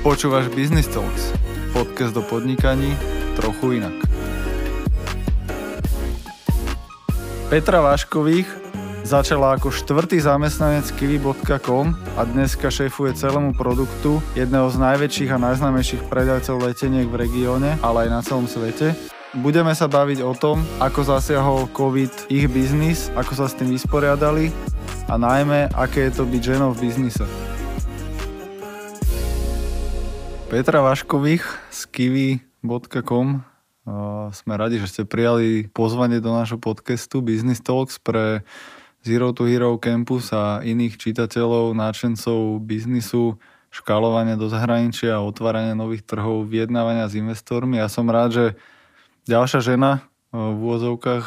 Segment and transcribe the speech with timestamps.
[0.00, 1.28] Počúvaš Business Talks,
[1.76, 2.96] podcast do podnikaní
[3.36, 3.92] trochu inak.
[7.52, 8.48] Petra Váškových
[9.04, 16.08] začala ako štvrtý zamestnanec kiwi.com a dneska šéfuje celému produktu jedného z najväčších a najznámejších
[16.08, 18.96] predajcov leteniek v regióne, ale aj na celom svete.
[19.36, 24.48] Budeme sa baviť o tom, ako zasiahol COVID ich biznis, ako sa s tým vysporiadali
[25.12, 27.50] a najmä, aké je to byť ženou v biznise.
[30.50, 33.46] Petra Vaškových z kiwi.com
[34.34, 38.42] sme radi, že ste prijali pozvanie do nášho podcastu Business Talks pre
[39.06, 43.38] Zero to Hero Campus a iných čitateľov, náčencov biznisu,
[43.70, 47.78] škálovania do zahraničia, otvárania nových trhov, vyjednávania s investormi.
[47.78, 48.46] Ja som rád, že
[49.30, 50.02] ďalšia žena
[50.34, 51.26] v úvozovkách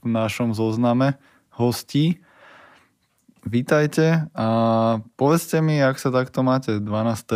[0.00, 1.20] v našom zozname
[1.52, 2.24] hostí
[3.44, 4.48] Vítajte a
[5.20, 7.28] povedzte mi, jak se takto máte 12.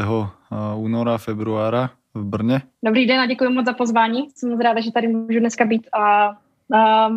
[0.77, 2.62] února, februára v Brně.
[2.84, 4.28] Dobrý den a děkuji moc za pozvání.
[4.34, 6.33] Jsem moc ráda, že tady můžu dneska být a,
[6.75, 7.09] a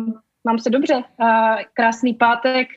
[0.44, 1.02] mám se dobře.
[1.18, 2.68] A, krásný pátek,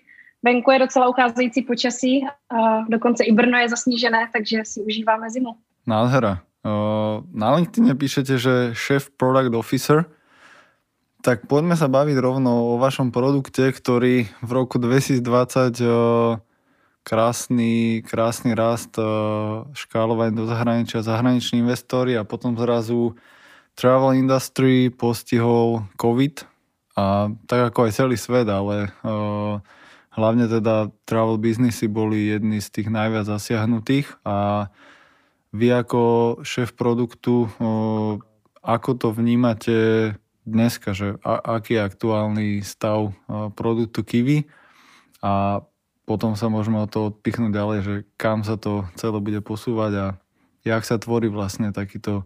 [0.43, 5.55] venku je docela ucházející počasí, a dokonce i Brno je zasnížené, takže si užíváme zimu.
[5.87, 6.39] Nádhera.
[7.33, 10.05] Na LinkedIn píšete, že šéf product officer–
[11.25, 16.44] tak poďme sa baviť rovno o vašom produkte, ktorý v roku 2020
[17.05, 18.97] krásny, krásny rast
[19.77, 23.13] škálovanie do zahraničia, zahraniční investori a potom zrazu
[23.77, 26.49] travel industry postihol COVID.
[26.97, 28.89] A tak ako aj celý svet, ale
[30.15, 34.15] hlavne teda travel biznisy boli jedni z tých najviac zasiahnutých.
[34.25, 34.67] A
[35.53, 36.03] vy ako
[36.41, 37.51] šéf produktu,
[38.65, 39.77] ako to vnímate
[40.47, 43.13] dneska, že a, aký je aktuálny stav
[43.53, 44.47] produktu Kiwi?
[45.19, 45.61] A
[46.05, 50.05] potom sa môžeme o to odpichnúť ďalej, že kam sa to celé bude posúvať a
[50.65, 52.23] jak sa tvorí vlastně takýto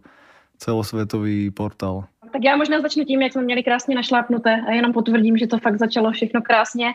[0.58, 2.04] celosvětový portál.
[2.32, 5.58] Tak já možná začnu tím, jak jsme měli krásně našlápnuté a jenom potvrdím, že to
[5.58, 6.92] fakt začalo všechno krásně.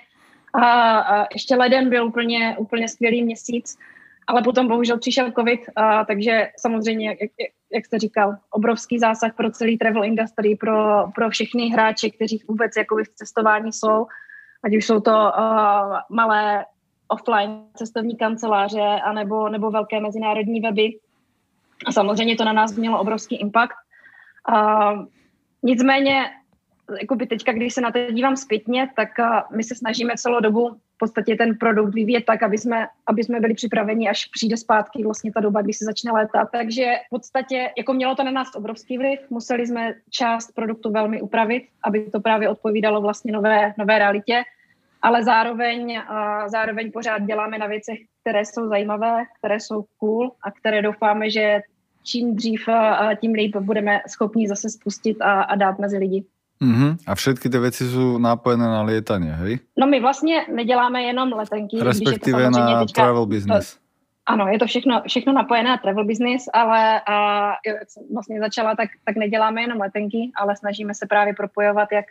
[0.53, 3.77] A, a ještě leden byl úplně, úplně skvělý měsíc,
[4.27, 7.31] ale potom bohužel přišel covid, a, takže samozřejmě, jak,
[7.73, 12.71] jak jste říkal, obrovský zásah pro celý travel industry, pro, pro všechny hráče, kteří vůbec
[12.77, 14.07] jakoby v cestování jsou,
[14.63, 16.65] ať už jsou to uh, malé
[17.07, 20.99] offline cestovní kanceláře anebo, nebo velké mezinárodní weby.
[21.85, 23.75] A samozřejmě to na nás mělo obrovský impact.
[24.49, 25.05] Uh,
[25.63, 26.25] nicméně,
[27.01, 29.09] jakoby teďka, když se na to dívám zpětně, tak
[29.55, 33.39] my se snažíme celou dobu v podstatě ten produkt vyvíjet tak, aby jsme, aby jsme
[33.39, 36.47] byli připraveni, až přijde zpátky vlastně ta doba, kdy se začne létat.
[36.51, 41.21] Takže v podstatě, jako mělo to na nás obrovský vliv, museli jsme část produktu velmi
[41.21, 44.43] upravit, aby to právě odpovídalo vlastně nové, nové realitě,
[45.05, 46.01] ale zároveň,
[46.47, 51.61] zároveň pořád děláme na věcech, které jsou zajímavé, které jsou cool a které doufáme, že
[52.03, 52.69] čím dřív,
[53.21, 56.25] tím líp budeme schopni zase spustit a, a dát mezi lidi.
[56.61, 56.97] Uh-huh.
[57.07, 59.59] A všetky ty věci jsou napojené na lietanie, hej?
[59.77, 61.77] No my vlastně neděláme jenom letenky.
[61.81, 63.73] Respektive je na teďka, travel business.
[63.73, 63.79] To,
[64.25, 67.15] ano, je to všechno, všechno napojené na travel business, ale a,
[67.67, 72.05] jak jsem vlastně začala, tak, tak neděláme jenom letenky, ale snažíme se právě propojovat jak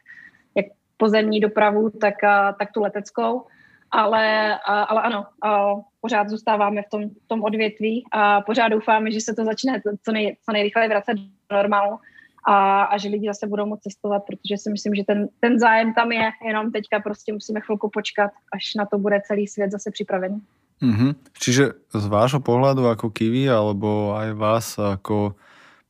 [0.96, 3.46] pozemní dopravu, tak, a, tak tu leteckou.
[3.90, 9.20] Ale, a, ale ano, a pořád zůstáváme v tom, tom odvětví a pořád doufáme, že
[9.20, 11.98] se to začne co, nej, co nejrychleji vracet do normálu
[12.46, 15.94] a, a že lidi zase budou moct cestovat, protože si myslím, že ten, ten zájem
[15.94, 19.90] tam je, jenom teďka prostě musíme chvilku počkat, až na to bude celý svět zase
[19.90, 20.42] připravený.
[20.82, 21.14] Mm-hmm.
[21.38, 25.38] Čiže z vášho pohľadu ako Kiwi, alebo aj vás ako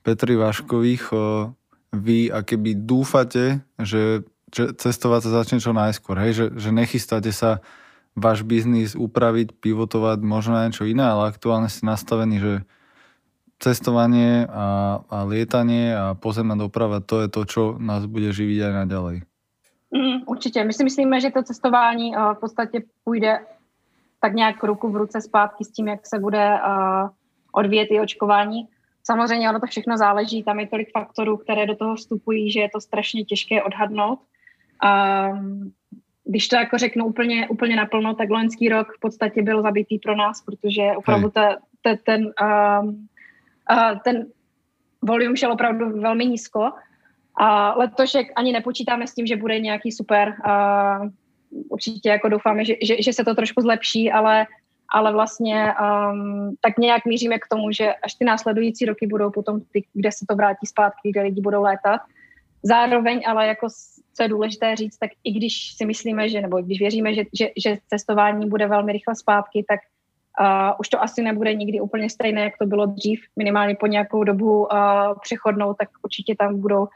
[0.04, 1.08] Petri Vaškových,
[1.94, 6.32] vy akéby dúfate, že cestovať sa začne čo najskôr, hej?
[6.32, 7.60] Že, že nechystáte sa
[8.14, 12.52] váš biznis upraviť, pivotovať možno na niečo iné, ale aktuálne ste nastavení, že
[13.58, 18.72] cestovanie a, a lietanie a pozemná doprava, to je to, čo nás bude živiť aj
[18.86, 19.16] naďalej.
[19.94, 20.64] Mm, určitě.
[20.64, 23.38] My si myslíme, že to cestování uh, v podstatě půjde
[24.20, 27.08] tak nějak ruku v ruce zpátky s tím, jak se bude uh,
[27.52, 28.68] odvíjet i očkování.
[29.06, 32.68] Samozřejmě ono to všechno záleží, tam je tolik faktorů, které do toho vstupují, že je
[32.70, 34.18] to strašně těžké odhadnout.
[34.84, 35.72] Um,
[36.24, 40.16] když to jako řeknu úplně, úplně naplno, tak loňský rok v podstatě byl zabitý pro
[40.16, 42.30] nás, protože opravdu ta, ta, ten
[42.80, 43.08] um,
[44.04, 44.26] ten
[45.02, 46.72] volume šel opravdu velmi nízko.
[47.40, 50.34] A letošek ani nepočítáme s tím, že bude nějaký super.
[50.44, 51.00] A
[51.68, 54.46] určitě jako doufáme, že, že, že se to trošku zlepší, ale,
[54.92, 59.60] ale vlastně um, tak nějak míříme k tomu, že až ty následující roky budou potom
[59.72, 62.00] ty, kde se to vrátí zpátky, kde lidi budou létat.
[62.62, 63.66] Zároveň ale jako
[64.14, 67.48] co je důležité říct, tak i když si myslíme, že nebo když věříme, že, že,
[67.56, 69.80] že cestování bude velmi rychle zpátky, tak
[70.40, 74.24] Uh, už to asi nebude nikdy úplně stejné, jak to bylo dřív, minimálně po nějakou
[74.24, 74.68] dobu uh,
[75.22, 76.88] přechodnou, tak určitě tam budou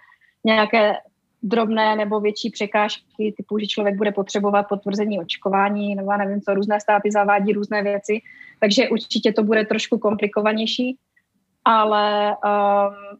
[0.44, 0.96] nějaké
[1.42, 6.80] drobné nebo větší překážky, typu, že člověk bude potřebovat potvrzení očkování, nebo nevím co, různé
[6.80, 8.20] státy zavádí různé věci,
[8.60, 10.98] takže určitě to bude trošku komplikovanější,
[11.64, 13.18] ale, um,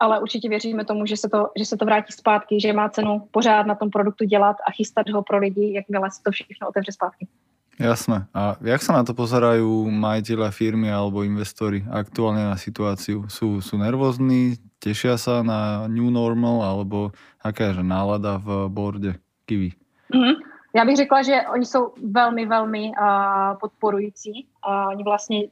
[0.00, 3.28] ale určitě věříme tomu, že se, to, že se to vrátí zpátky, že má cenu
[3.30, 6.92] pořád na tom produktu dělat a chystat ho pro lidi, jakmile se to všechno otevře
[6.92, 7.28] zpátky.
[7.76, 8.24] Jasné.
[8.32, 13.28] A jak sa na to pozerajú majiteľa firmy alebo investori aktuálne na situáciu?
[13.28, 17.12] Sú, sú nervózni, tešia sa na new normal, alebo
[17.44, 19.76] aká je nálada v borde Kiwi?
[20.08, 20.36] Mm-hmm.
[20.76, 24.46] Já bych řekla, že oni jsou velmi, velmi uh, podporující.
[24.68, 25.44] Uh, oni vlastně,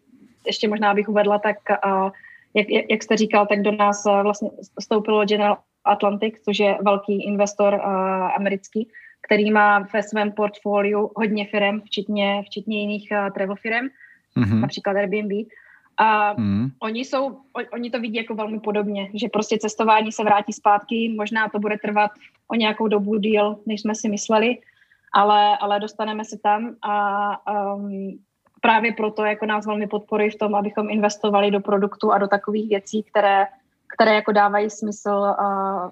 [0.47, 1.57] ještě možná bych uvedla, tak
[1.87, 2.11] uh,
[2.55, 7.25] jak, jak jste říkal, tak do nás uh, vlastně vstoupilo General Atlantic, což je velký
[7.25, 7.81] investor uh,
[8.39, 8.89] americký,
[9.27, 13.87] který má ve svém portfoliu hodně firm, včetně, včetně jiných uh, travel firm,
[14.37, 14.61] mm-hmm.
[14.61, 15.33] například Airbnb.
[15.97, 16.69] A mm.
[16.83, 17.39] oni, jsou,
[17.73, 21.79] oni to vidí jako velmi podobně, že prostě cestování se vrátí zpátky, možná to bude
[21.79, 22.11] trvat
[22.49, 24.59] o nějakou dobu díl, než jsme si mysleli,
[25.15, 28.19] ale, ale dostaneme se tam a um,
[28.65, 32.69] právě proto jako nás velmi podporují v tom, abychom investovali do produktu a do takových
[32.69, 33.47] věcí, které,
[33.95, 35.91] které jako dávají smysl uh,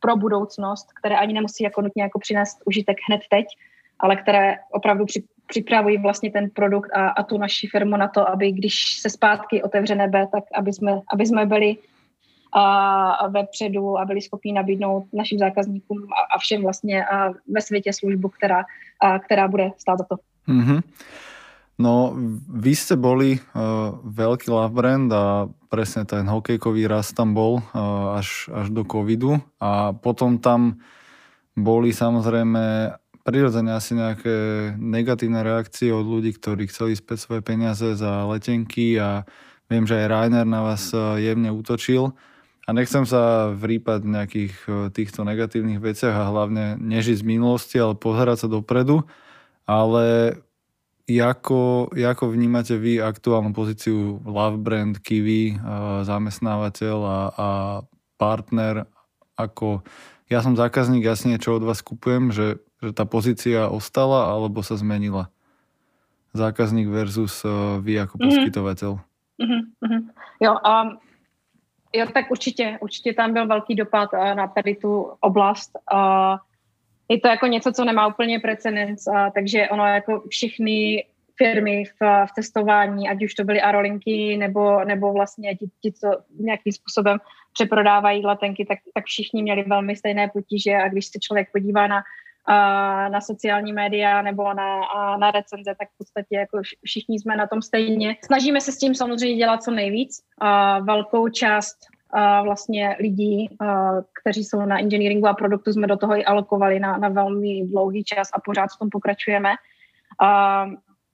[0.00, 3.46] pro budoucnost, které ani nemusí jako nutně jako přinést užitek hned teď,
[3.98, 8.28] ale které opravdu při, připravují vlastně ten produkt a, a tu naši firmu na to,
[8.28, 11.76] aby když se zpátky otevře nebe, tak aby jsme, aby jsme byli
[12.52, 17.92] a vepředu a byli schopni nabídnout našim zákazníkům a, a všem vlastně a ve světě
[17.92, 18.64] službu, která,
[19.00, 20.16] a, která bude stát za to.
[20.48, 20.82] Mm-hmm.
[21.80, 22.12] No,
[22.52, 28.20] vy ste boli uh, veľký love brand a presne ten hokejkový rast tam bol uh,
[28.20, 30.84] až, až do covidu a potom tam
[31.56, 32.92] boli samozrejme
[33.24, 34.36] prirodzene asi nejaké
[34.76, 39.24] negatívne reakcie od ľudí, ktorí chceli späť svoje peniaze za letenky a
[39.70, 42.12] viem, že aj Rainer na vás jemne útočil.
[42.62, 44.54] A nechcem sa vrýpať v nejakých
[44.94, 49.06] týchto negatívnych veciach a hlavne nežiť z minulosti, ale pozerať sa dopredu.
[49.66, 50.38] Ale
[51.08, 55.58] ako, ako vnímate vy aktuálnu pozíciu Love Brand, Kiwi,
[56.06, 57.48] zamestnávateľ a, a
[58.16, 58.86] partner?
[59.34, 59.82] Ako,
[60.30, 64.62] ja som zákazník, ja si niečo od vás kupujem, že, že tá pozícia ostala alebo
[64.62, 65.32] sa zmenila?
[66.32, 67.44] Zákazník versus
[67.82, 68.22] vy ako mhm.
[68.24, 68.92] poskytovateľ.
[69.42, 69.62] Mm-hmm.
[69.82, 70.02] Mm-hmm.
[70.38, 70.88] Jo, um,
[71.94, 75.70] Jo, tak určitě, určitě tam byl velký dopad uh, na tady tu oblast.
[75.92, 76.36] Uh,
[77.12, 81.04] je to jako něco, co nemá úplně precedens, uh, takže ono jako všechny
[81.36, 86.08] firmy v, v testování, ať už to byly aerolinky, nebo, nebo vlastně ti, ti, co
[86.40, 87.18] nějakým způsobem
[87.52, 92.02] přeprodávají letenky, tak, tak všichni měli velmi stejné potíže a když se člověk podívá na,
[93.08, 94.80] na sociální média nebo na,
[95.20, 98.16] na recenze, tak v podstatě jako všichni jsme na tom stejně.
[98.24, 100.22] Snažíme se s tím samozřejmě dělat co nejvíc.
[100.82, 101.76] Velkou část
[102.42, 103.56] vlastně lidí,
[104.22, 108.04] kteří jsou na engineeringu a produktu, jsme do toho i alokovali na, na velmi dlouhý
[108.04, 109.50] čas a pořád v tom pokračujeme.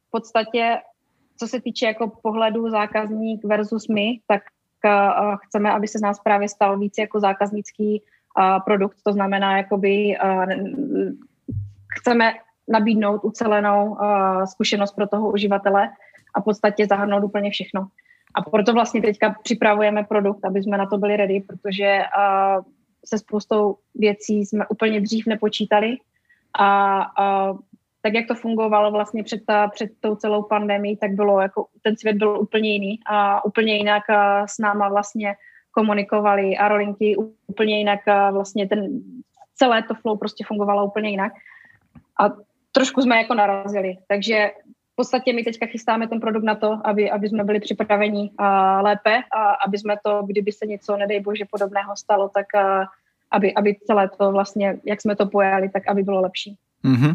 [0.06, 0.78] V podstatě,
[1.36, 4.42] co se týče jako pohledu zákazník versus my, tak
[5.46, 8.02] chceme, aby se z nás právě stal víc jako zákaznický
[8.64, 10.16] produkt, to znamená, jakoby
[11.98, 12.32] chceme
[12.68, 13.96] nabídnout ucelenou
[14.44, 15.90] zkušenost pro toho uživatele
[16.34, 17.88] a v podstatě zahrnout úplně všechno.
[18.38, 22.02] A proto vlastně teďka připravujeme produkt, aby jsme na to byli ready, protože
[23.04, 25.96] se spoustou věcí jsme úplně dřív nepočítali
[26.58, 27.54] a, a
[28.02, 31.96] tak, jak to fungovalo vlastně před, ta, před tou celou pandemí, tak bylo jako, ten
[31.96, 34.02] svět byl úplně jiný a úplně jinak
[34.46, 35.34] s náma vlastně
[35.70, 37.16] komunikovali aerolinky
[37.46, 39.00] úplně jinak a vlastně ten,
[39.54, 41.32] celé to flow prostě fungovalo úplně jinak.
[42.20, 42.30] A
[42.72, 44.50] trošku jsme jako narazili, takže
[44.98, 49.22] podstatě my teďka chystáme ten produkt na to, aby, aby jsme byli připraveni a lépe
[49.30, 52.90] a aby jsme to, kdyby se něco, nedej bože, podobného stalo, tak a,
[53.30, 56.58] aby, aby celé to vlastně, jak jsme to pojali, tak aby bylo lepší.
[56.82, 57.14] Mm-hmm.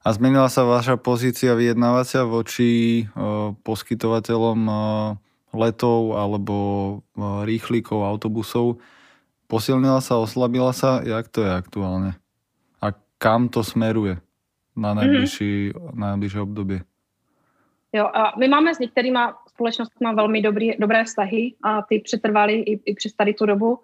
[0.00, 4.80] A zmenila sa vaša pozícia vyjednávacia voči o, poskytovateľom o,
[5.52, 6.54] letov alebo
[7.44, 8.80] rýchlíkov, autobusov.
[9.44, 11.04] Posilnila sa, oslabila sa?
[11.04, 12.10] Jak to je aktuálne?
[12.80, 14.16] A kam to smeruje
[14.72, 15.92] na najbližší, mm-hmm.
[15.92, 16.80] najbližší obdobie?
[17.92, 22.80] Jo, a my máme s některýma společnostmi velmi dobrý, dobré vztahy a ty přetrvaly i,
[22.90, 23.78] i přes tady tu dobu.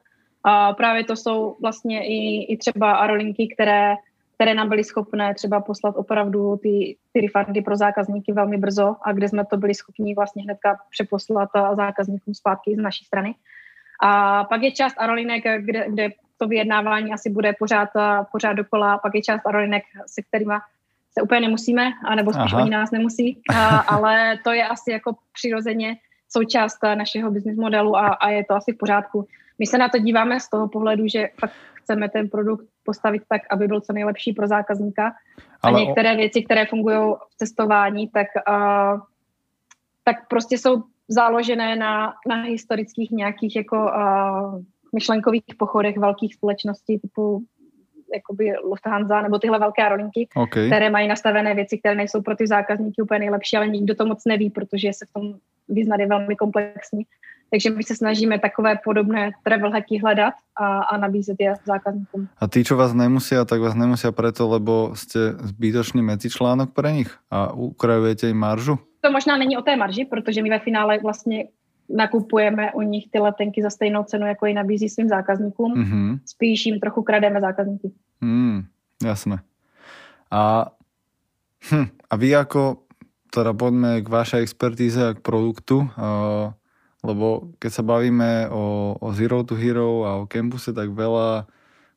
[0.44, 3.94] A právě to jsou vlastně i, i třeba aerolinky, které
[4.36, 9.12] které nám byly schopné třeba poslat opravdu ty, ty refundy pro zákazníky velmi brzo a
[9.12, 13.34] kde jsme to byli schopni vlastně hnedka přeposlat zákazníkům zpátky z naší strany.
[14.02, 16.08] A pak je část aerolinek, kde, kde
[16.38, 17.88] to vyjednávání asi bude pořád,
[18.32, 20.54] pořád dokola, pak je část aerolinek, se kterými
[21.18, 22.62] se úplně nemusíme, anebo spíš Aha.
[22.62, 25.96] oni nás nemusí, a, ale to je asi jako přirozeně
[26.28, 29.26] součást našeho business modelu a, a je to asi v pořádku.
[29.58, 33.42] My se na to díváme z toho pohledu, že fakt chceme ten produkt postavit tak,
[33.50, 35.12] aby byl co nejlepší pro zákazníka.
[35.62, 36.16] Ale a některé o...
[36.16, 36.99] věci, které fungují
[37.30, 39.00] v cestování, tak, uh,
[40.04, 44.61] tak prostě jsou založené na, na historických nějakých jako uh,
[44.94, 47.44] myšlenkových pochodech velkých společností typu
[48.14, 50.66] jakoby Lufthansa nebo tyhle velké aerolinky, okay.
[50.66, 54.25] které mají nastavené věci, které nejsou pro ty zákazníky úplně nejlepší, ale nikdo to moc
[54.25, 55.34] neví, protože se v tom
[55.68, 57.04] vyznat je velmi komplexní.
[57.50, 62.28] Takže my se snažíme takové podobné travel hacky hledat a, a nabízet je zákazníkům.
[62.38, 67.10] A tí, čo vás nemusia, tak vás nemusia preto, lebo jste zbytočný medzičlánok pre nich
[67.30, 68.82] a ukrajujete im maržu?
[69.00, 71.46] To možná není o té marži, protože my ve finále vlastně
[71.88, 75.75] nakupujeme u nich ty letenky za stejnou cenu, jako ji nabízí svým zákazníkům.
[75.75, 76.19] Mm-hmm.
[76.26, 77.93] Spíš jim trochu krademe zákazníky.
[78.21, 78.62] Mm,
[79.05, 79.38] jasné.
[80.31, 80.71] A,
[81.71, 82.76] hm, a vy jako,
[83.35, 86.52] teda poďme k vašej expertíze a k produktu, uh,
[87.05, 91.47] lebo keď sa bavíme o, o Zero to Hero a o campuse, tak veľa,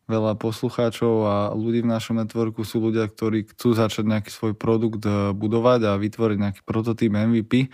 [0.06, 5.02] veľa poslucháčov a ľudí v našom networku sú ľudia, ktorí chcú začať nejaký svoj produkt
[5.08, 7.74] e, budovať a vytvoriť nejaký prototyp MVP.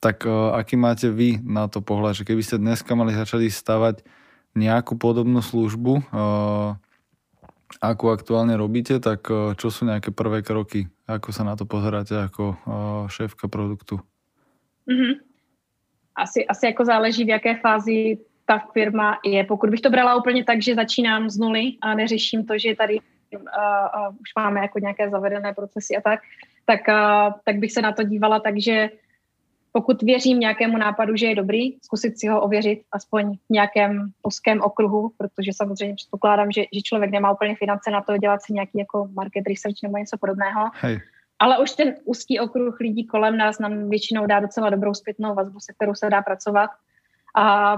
[0.00, 4.00] Tak uh, aký máte vy na to pohľad, že keby ste dneska mali začať stavať
[4.56, 6.74] nejakú podobnú službu, uh,
[7.78, 10.88] akú aktuálne robíte, tak uh, čo sú nejaké prvé kroky?
[11.04, 14.00] Ako sa na to pozeráte ako uh, šéfka produktu?
[14.88, 15.30] Mm-hmm
[16.20, 19.44] asi, asi jako záleží, v jaké fázi ta firma je.
[19.44, 23.00] Pokud bych to brala úplně tak, že začínám z nuly a neřeším to, že tady
[23.00, 26.20] uh, uh, už máme jako nějaké zavedené procesy a tak,
[26.64, 28.90] tak, uh, tak bych se na to dívala takže
[29.72, 34.60] pokud věřím nějakému nápadu, že je dobrý, zkusit si ho ověřit aspoň v nějakém úzkém
[34.60, 38.78] okruhu, protože samozřejmě předpokládám, že, že člověk nemá úplně finance na to dělat si nějaký
[38.78, 40.70] jako market research nebo něco podobného.
[40.74, 41.00] Hej.
[41.38, 45.60] Ale už ten úzký okruh lidí kolem nás nám většinou dá docela dobrou zpětnou vazbu,
[45.60, 46.70] se kterou se dá pracovat.
[47.36, 47.76] A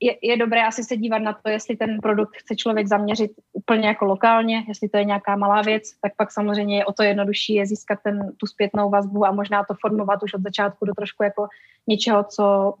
[0.00, 3.88] je, je dobré asi se dívat na to, jestli ten produkt chce člověk zaměřit úplně
[3.88, 7.54] jako lokálně, jestli to je nějaká malá věc, tak pak samozřejmě je o to jednodušší
[7.54, 11.22] je získat ten, tu zpětnou vazbu a možná to formovat už od začátku do trošku
[11.22, 11.48] jako
[11.86, 12.74] něčeho, co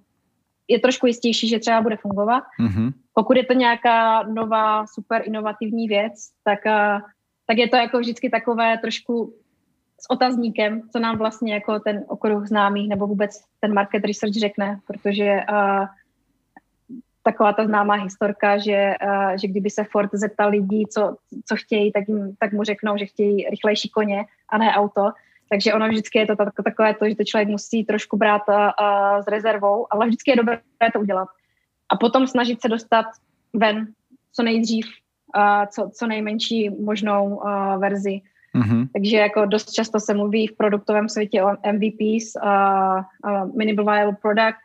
[0.68, 2.44] je trošku jistější, že třeba bude fungovat.
[2.60, 2.92] Mm-hmm.
[3.14, 6.12] Pokud je to nějaká nová, super inovativní věc,
[6.44, 6.58] tak,
[7.46, 9.34] tak je to jako vždycky takové trošku
[10.00, 14.80] s otazníkem, co nám vlastně jako ten okruh známých nebo vůbec ten market research řekne,
[14.86, 15.86] protože uh,
[17.28, 21.92] taková ta známá historka, že, uh, že kdyby se Ford zeptal lidí, co, co chtějí,
[21.92, 25.12] tak, jim, tak mu řeknou, že chtějí rychlejší koně a ne auto.
[25.50, 28.54] Takže ono vždycky je to takové to, že to člověk musí trošku brát uh,
[29.20, 30.60] s rezervou, ale vždycky je dobré
[30.92, 31.28] to udělat.
[31.88, 33.06] A potom snažit se dostat
[33.54, 33.86] ven
[34.32, 34.86] co nejdřív,
[35.36, 38.20] uh, co, co nejmenší možnou uh, verzi
[38.54, 38.88] Mm-hmm.
[38.92, 42.50] Takže jako dost často se mluví v produktovém světě o MVPs, uh,
[43.24, 44.58] uh, Minimal Viable Product,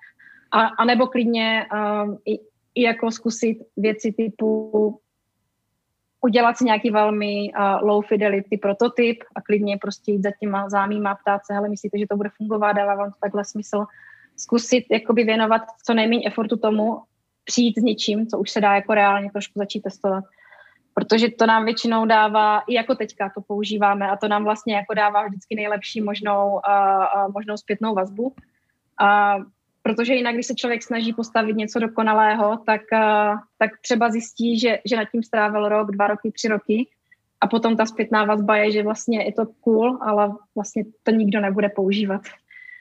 [0.53, 2.39] a, a nebo klidně uh, i,
[2.75, 4.99] i jako zkusit věci typu
[6.21, 11.15] udělat si nějaký velmi uh, low fidelity prototyp a klidně prostě jít za těma zámýma,
[11.15, 13.85] ptát se, hele, myslíte, že to bude fungovat, dává vám to takhle smysl.
[14.35, 17.01] Zkusit jakoby věnovat co nejméně efortu tomu,
[17.43, 20.23] přijít s něčím, co už se dá jako reálně trošku začít testovat
[20.93, 24.93] protože to nám většinou dává, i jako teďka to používáme, a to nám vlastně jako
[24.93, 26.59] dává vždycky nejlepší možnou, uh,
[27.25, 28.23] uh, možnou zpětnou vazbu.
[29.01, 29.43] Uh,
[29.83, 34.79] protože jinak, když se člověk snaží postavit něco dokonalého, tak, uh, tak třeba zjistí, že,
[34.85, 36.87] že nad tím strávil rok, dva roky, tři roky
[37.41, 41.41] a potom ta zpětná vazba je, že vlastně je to cool, ale vlastně to nikdo
[41.41, 42.21] nebude používat.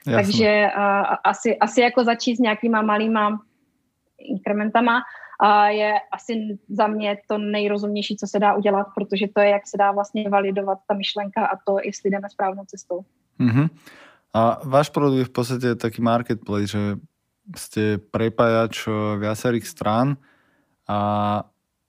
[0.07, 0.15] Jasně.
[0.15, 3.39] Takže uh, asi, asi jako začít s nějakýma malýma
[4.19, 5.01] inkrementama
[5.39, 9.67] a je asi za mě to nejrozumnější, co se dá udělat, protože to je, jak
[9.67, 12.99] se dá vlastně validovat ta myšlenka a to, jestli jdeme správnou cestou.
[13.39, 13.69] Mm-hmm.
[14.33, 16.83] A váš produkt je v podstate taký marketplace, že
[17.53, 20.17] ste prepájač eh, viacerých strán
[20.89, 20.99] a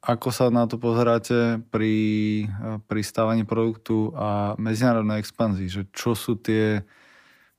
[0.04, 1.96] ako sa na to pozeráte pri,
[2.44, 5.72] eh, pri stávaní produktu a medzinárodnej expanzii?
[5.72, 6.84] Že čo sú tie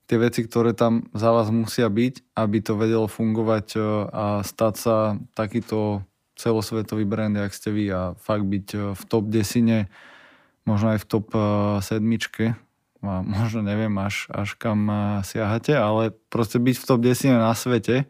[0.06, 4.74] tie veci, ktoré tam za vás musia byť, aby to vedelo fungovať e, a stať
[4.78, 4.96] sa
[5.34, 6.06] takýto
[6.38, 9.90] celosvetový brand, jak ste vy a fakt byť v top desine,
[10.62, 11.26] možno aj v top
[11.82, 12.54] sedmičke,
[13.04, 14.88] možno neviem až, až kam
[15.22, 18.08] siahate, ale proste byť v top desine na svete,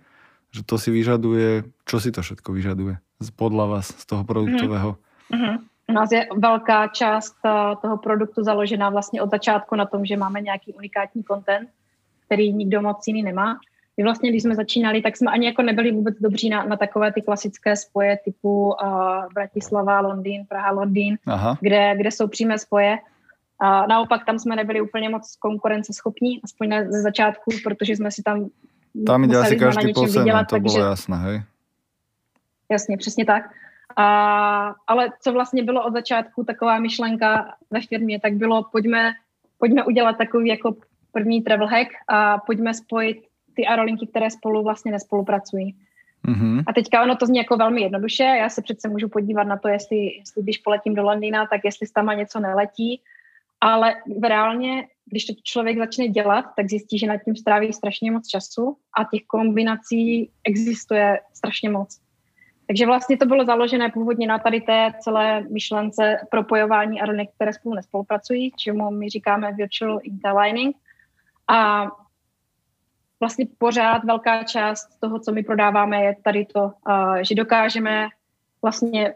[0.51, 2.97] že to si vyžaduje, čo si to všetko vyžaduje
[3.37, 4.97] podľa vás z toho produktového?
[5.33, 5.57] Mm-hmm.
[5.89, 7.37] U nás je velká část
[7.83, 11.69] toho produktu založená vlastně od začátku na tom, že máme nějaký unikátní content,
[12.27, 13.59] který nikdo moc jiný nemá.
[13.97, 17.13] My vlastně, když jsme začínali, tak jsme ani jako nebyli vůbec dobří na, na takové
[17.13, 18.77] ty klasické spoje typu uh,
[19.35, 21.19] Bratislava, Londýn, Praha, Londýn,
[21.61, 22.99] kde, kde jsou přímé spoje.
[23.59, 28.23] A naopak tam jsme nebyli úplně moc konkurenceschopní, aspoň na, ze začátku, protože jsme si
[28.23, 28.49] tam
[29.07, 31.43] tam jde asi každý po vydělat, to bylo jasné, hej?
[32.71, 33.51] Jasně, přesně tak.
[33.97, 39.13] A, ale co vlastně bylo od začátku taková myšlenka ve firmě, tak bylo pojďme,
[39.59, 40.77] pojďme udělat takový jako
[41.13, 45.77] první travel hack a pojďme spojit ty aerolinky, které spolu vlastně nespolupracují.
[46.29, 46.65] Mm-hmm.
[46.67, 49.69] A teďka ono to zní jako velmi jednoduše, já se přece můžu podívat na to,
[49.69, 53.01] jestli, jestli když poletím do Londýna, tak jestli tam něco neletí,
[53.61, 58.29] ale reálně, když to člověk začne dělat, tak zjistí, že nad tím stráví strašně moc
[58.29, 62.01] času a těch kombinací existuje strašně moc.
[62.67, 67.75] Takže vlastně to bylo založené původně na tady té celé myšlence propojování aeronek, které spolu
[67.75, 70.77] nespolupracují, čemu my říkáme virtual interlining.
[71.49, 71.87] A
[73.21, 76.73] vlastně pořád velká část toho, co my prodáváme, je tady to,
[77.23, 78.09] že dokážeme
[78.63, 79.15] vlastně,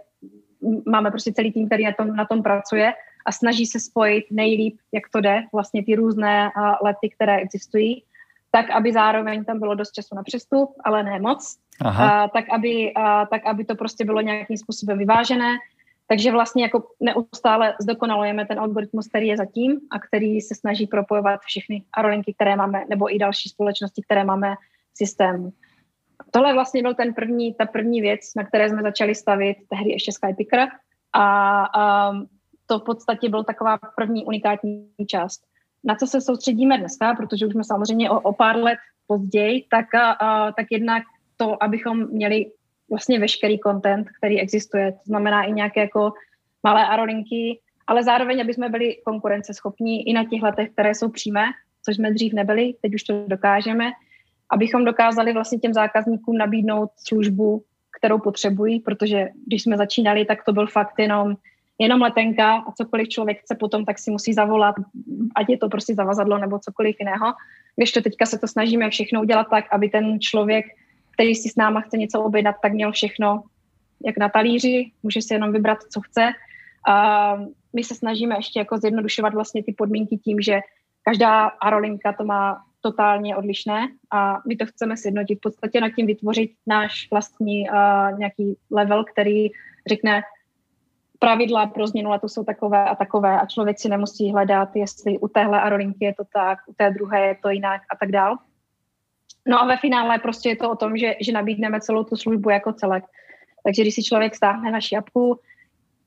[0.87, 2.93] máme prostě celý tým, který na tom, na tom pracuje
[3.27, 6.51] a snaží se spojit nejlíp, jak to jde, vlastně ty různé
[6.83, 8.03] lety, které existují,
[8.51, 12.23] tak, aby zároveň tam bylo dost času na přestup, ale ne moc, Aha.
[12.23, 15.57] A, tak, aby, a, tak, aby to prostě bylo nějakým způsobem vyvážené.
[16.07, 21.41] Takže vlastně jako neustále zdokonalujeme ten algoritmus, který je zatím a který se snaží propojovat
[21.41, 24.55] všechny aerolinky, které máme, nebo i další společnosti, které máme
[24.93, 25.53] v systému.
[26.31, 30.13] Tohle vlastně byl ten první, ta první věc, na které jsme začali stavit tehdy ještě
[30.13, 30.69] Skypicker
[31.13, 32.13] a, a
[32.71, 35.43] to v podstatě byl taková první unikátní část.
[35.85, 39.95] Na co se soustředíme dneska, protože už jsme samozřejmě o, o pár let později, tak,
[39.95, 41.03] a, tak jednak
[41.37, 42.47] to, abychom měli
[42.91, 44.93] vlastně veškerý content, který existuje.
[44.93, 46.13] To znamená i nějaké jako
[46.63, 51.45] malé aerolinky, ale zároveň, aby jsme byli konkurenceschopní i na těch letech, které jsou přímé,
[51.85, 53.91] což jsme dřív nebyli, teď už to dokážeme,
[54.51, 57.63] abychom dokázali vlastně těm zákazníkům nabídnout službu,
[57.99, 61.37] kterou potřebují, protože když jsme začínali, tak to byl fakt jenom
[61.81, 64.75] jenom letenka a cokoliv člověk chce potom, tak si musí zavolat,
[65.35, 67.33] ať je to prostě zavazadlo nebo cokoliv jiného.
[67.77, 70.67] Když to teďka se to snažíme všechno udělat tak, aby ten člověk,
[71.15, 73.43] který si s náma chce něco objednat, tak měl všechno
[74.07, 76.31] jak na talíři, může si jenom vybrat, co chce.
[76.89, 77.37] A
[77.73, 80.61] my se snažíme ještě jako zjednodušovat vlastně ty podmínky tím, že
[81.03, 86.07] každá aerolinka to má totálně odlišné a my to chceme sjednotit, v podstatě nad tím
[86.07, 89.49] vytvořit náš vlastní uh, nějaký level, který
[89.89, 90.23] řekne,
[91.21, 95.29] pravidla pro změnu letu jsou takové a takové a člověk si nemusí hledat, jestli u
[95.29, 98.37] téhle aerolinky je to tak, u té druhé je to jinak a tak dál.
[99.47, 102.51] No a ve finále prostě je to o tom, že, že nabídneme celou tu službu
[102.51, 103.05] jako celek.
[103.65, 105.41] Takže když si člověk stáhne naši apku,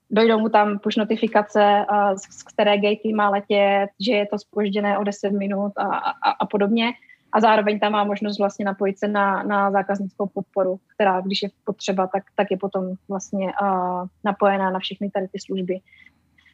[0.10, 5.04] dojdou mu tam push notifikace, z které gatey má letět, že je to spožděné o
[5.04, 6.94] 10 minut a, a, a podobně
[7.34, 11.50] a zároveň tam má možnost vlastně napojit se na, na zákaznickou podporu, která, když je
[11.64, 15.80] potřeba, tak, tak je potom vlastně uh, napojená na všechny tady ty služby.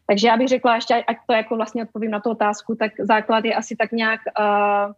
[0.08, 3.46] Takže já bych řekla ještě, ať to jako vlastně odpovím na tu otázku, tak základ
[3.46, 4.94] je asi tak nějak uh,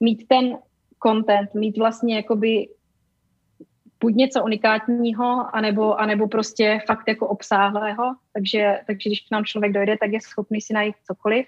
[0.00, 0.58] mít ten
[1.02, 2.68] content, mít vlastně jakoby
[4.00, 9.72] buď něco unikátního, anebo, anebo prostě fakt jako obsáhlého, takže, takže když k nám člověk
[9.72, 11.46] dojde, tak je schopný si najít cokoliv.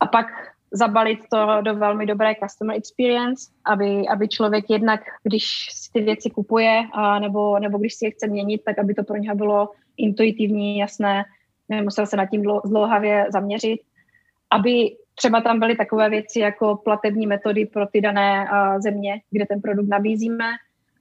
[0.00, 0.26] A pak
[0.72, 6.30] zabalit to do velmi dobré customer experience, aby, aby člověk jednak, když si ty věci
[6.30, 9.68] kupuje, a nebo, nebo když si je chce měnit, tak aby to pro něho bylo
[9.96, 11.24] intuitivní, jasné,
[11.68, 13.80] nemusel se nad tím zdlouhavě zaměřit,
[14.50, 19.46] aby třeba tam byly takové věci jako platební metody pro ty dané a, země, kde
[19.46, 20.50] ten produkt nabízíme,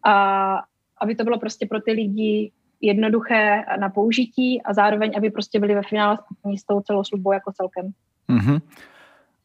[0.05, 0.63] a
[1.01, 5.75] aby to bylo prostě pro ty lidi jednoduché na použití a zároveň, aby prostě byli
[5.75, 7.91] ve finále spokojení s tou celou službou jako celkem.
[8.29, 8.61] Mm-hmm.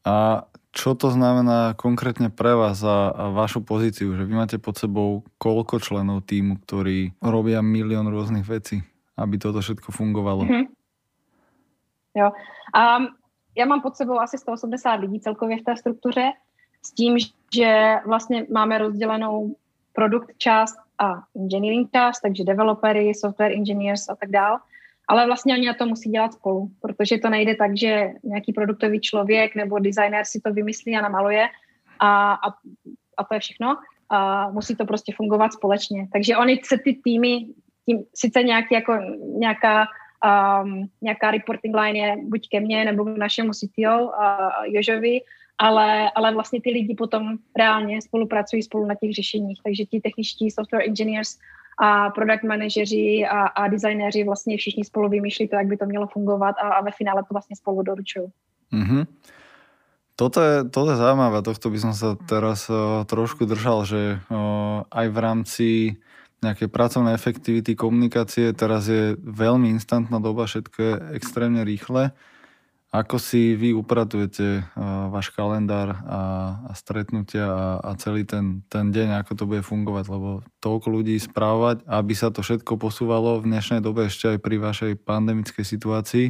[0.07, 4.15] A čo to znamená konkrétne pre vás a, vašu pozíciu?
[4.15, 8.87] Že vy máte pod sebou koľko členov týmu, ktorí robia milión rôznych vecí,
[9.19, 10.47] aby toto všetko fungovalo?
[10.47, 10.65] Mm-hmm.
[12.15, 12.31] Jo.
[12.71, 13.07] Um,
[13.55, 16.31] já mám pod sebou asi 180 lidí celkově v té struktuře,
[16.81, 17.17] s tím,
[17.55, 19.55] že vlastně máme rozdělenou
[19.93, 24.59] produkt část a engineering část, takže developery, software engineers a tak dále
[25.07, 29.01] ale vlastně oni na to musí dělat spolu, protože to nejde tak, že nějaký produktový
[29.01, 31.47] člověk nebo designer si to vymyslí a namaluje
[31.99, 32.47] a, a,
[33.17, 33.77] a to je všechno.
[34.09, 36.07] A musí to prostě fungovat společně.
[36.13, 37.45] Takže oni se ty týmy,
[37.85, 38.97] tím, sice nějaký, jako,
[39.37, 39.85] nějaká,
[40.63, 44.11] um, nějaká reporting line je buď ke mně nebo k našemu CTO uh,
[44.65, 45.19] Jožovi,
[45.57, 49.59] ale, ale vlastně ty lidi potom reálně spolupracují spolu na těch řešeních.
[49.63, 51.37] Takže ti techničtí software engineers
[51.77, 56.07] a product manažeři a, a designéři vlastně všichni spolu vymýšlí to, jak by to mělo
[56.07, 58.27] fungovat a, a ve finále to vlastně spolu doručují.
[58.73, 59.05] Mm-hmm.
[60.17, 64.81] Toto je, toto je zaujímavé, tohto by som sa teraz uh, trošku držal, že uh,
[64.89, 65.67] aj v rámci
[66.41, 72.17] nejakej pracovnej efektivity komunikácie teraz je veľmi instantná doba, všetko je extrémne rýchle
[72.87, 76.19] Ako si vy upratujete uh, váš kalendár a,
[76.67, 81.19] a stretnutia a, a celý ten, ten deň, ako to bude fungovať, lebo toľko ľudí
[81.19, 86.25] správať, aby sa to všetko posúvalo v dnešnej dobe ešte aj pri vašej pandemickej situácii.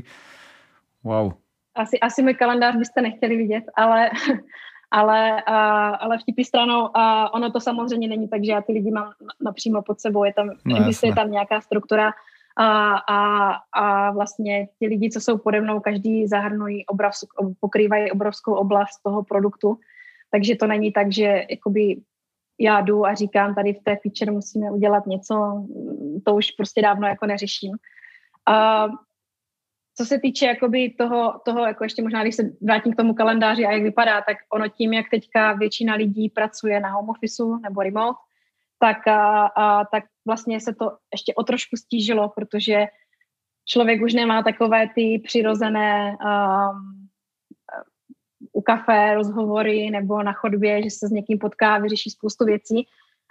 [1.06, 1.38] Wow.
[1.78, 4.10] Asi, asi můj kalendář byste nechtěli vidět, ale,
[4.92, 8.92] ale, a, ale vtipy stranou, a ono to samozřejmě není tak, že já ty lidi
[8.92, 12.12] mám napřímo pod sebou, je tam, no, existuje tam nějaká struktura,
[12.58, 18.54] a, a, a vlastně ti lidi, co jsou pode mnou, každý zahrnují obrovskou, pokrývají obrovskou
[18.54, 19.80] oblast toho produktu,
[20.32, 22.02] takže to není tak, že jakoby
[22.60, 25.66] já jdu a říkám, tady v té feature musíme udělat něco,
[26.26, 27.78] to už prostě dávno jako neřeším.
[28.46, 28.88] A
[29.98, 33.66] co se týče jakoby toho, toho, jako ještě možná, když se vrátím k tomu kalendáři
[33.66, 37.82] a jak vypadá, tak ono tím, jak teďka většina lidí pracuje na home office nebo
[37.82, 38.20] remote,
[38.80, 42.86] tak, a, a, tak vlastně se to ještě o trošku stížilo, protože
[43.66, 47.08] člověk už nemá takové ty přirozené um,
[48.54, 52.88] u kafe rozhovory nebo na chodbě, že se s někým potká, vyřeší spoustu věcí.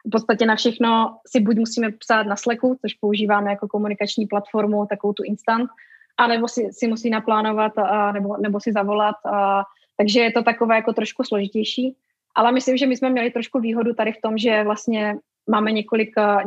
[0.06, 4.86] V podstatě na všechno si buď musíme psát na Slacku, což používáme jako komunikační platformu,
[4.86, 5.70] takovou tu instant,
[6.16, 9.16] anebo si, si musí naplánovat a, nebo, nebo si zavolat.
[9.26, 9.62] A,
[9.96, 11.96] takže je to takové jako trošku složitější.
[12.34, 15.18] Ale myslím, že my jsme měli trošku výhodu tady v tom, že vlastně
[15.50, 16.44] máme několik, eh,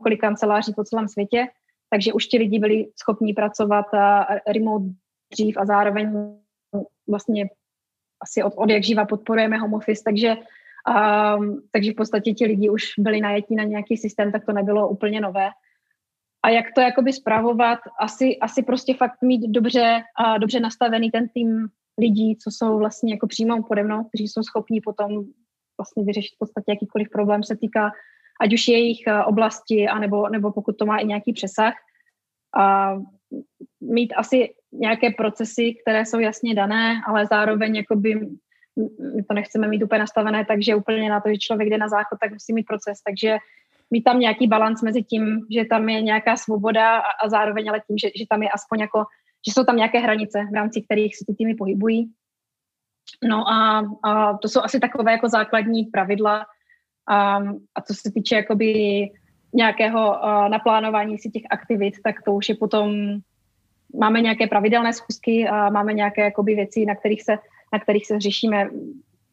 [0.00, 1.46] několik kanceláří po celém světě,
[1.90, 4.84] takže už ti lidi byli schopni pracovat eh, remote
[5.32, 6.12] dřív a zároveň
[7.08, 7.48] vlastně
[8.22, 10.36] asi od, od jak živa podporujeme home office, takže,
[11.38, 14.88] um, takže v podstatě ti lidi už byli najetí na nějaký systém, tak to nebylo
[14.88, 15.48] úplně nové.
[16.42, 21.28] A jak to jakoby zpravovat, asi, asi prostě fakt mít dobře, uh, dobře nastavený ten
[21.28, 25.24] tým lidí, co jsou vlastně jako přímo pode mnou, kteří jsou schopní potom
[25.78, 27.90] vlastně vyřešit v podstatě jakýkoliv problém se týká
[28.40, 31.74] ať už jejich eh, oblasti, anebo, nebo pokud to má i nějaký přesah.
[32.58, 32.94] A
[33.80, 38.20] mít asi nějaké procesy, které jsou jasně dané, ale zároveň jakoby
[39.14, 42.18] my to nechceme mít úplně nastavené, takže úplně na to, že člověk jde na záchod,
[42.20, 43.38] tak musí mít proces, takže
[43.90, 47.80] mít tam nějaký balans mezi tím, že tam je nějaká svoboda a, a zároveň ale
[47.86, 49.04] tím, že, že tam je aspoň jako,
[49.48, 52.12] že jsou tam nějaké hranice, v rámci kterých se ty týmy pohybují.
[53.28, 56.46] No a, a to jsou asi takové jako základní pravidla,
[57.08, 58.72] Um, a co se týče jakoby
[59.54, 62.94] nějakého uh, naplánování si těch aktivit, tak to už je potom,
[64.00, 67.38] máme nějaké pravidelné schůzky a máme nějaké jakoby věci, na kterých se,
[67.72, 68.70] na kterých se řešíme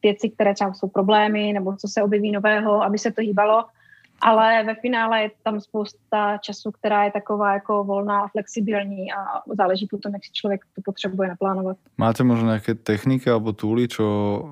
[0.02, 3.64] věci, které třeba jsou problémy nebo co se objeví nového, aby se to hýbalo
[4.20, 9.16] ale ve finále je tam spousta času, která je taková jako volná a flexibilní a
[9.54, 11.76] záleží potom, jak si člověk to potřebuje naplánovat.
[11.98, 14.04] Máte možná nějaké techniky alebo tooly, čo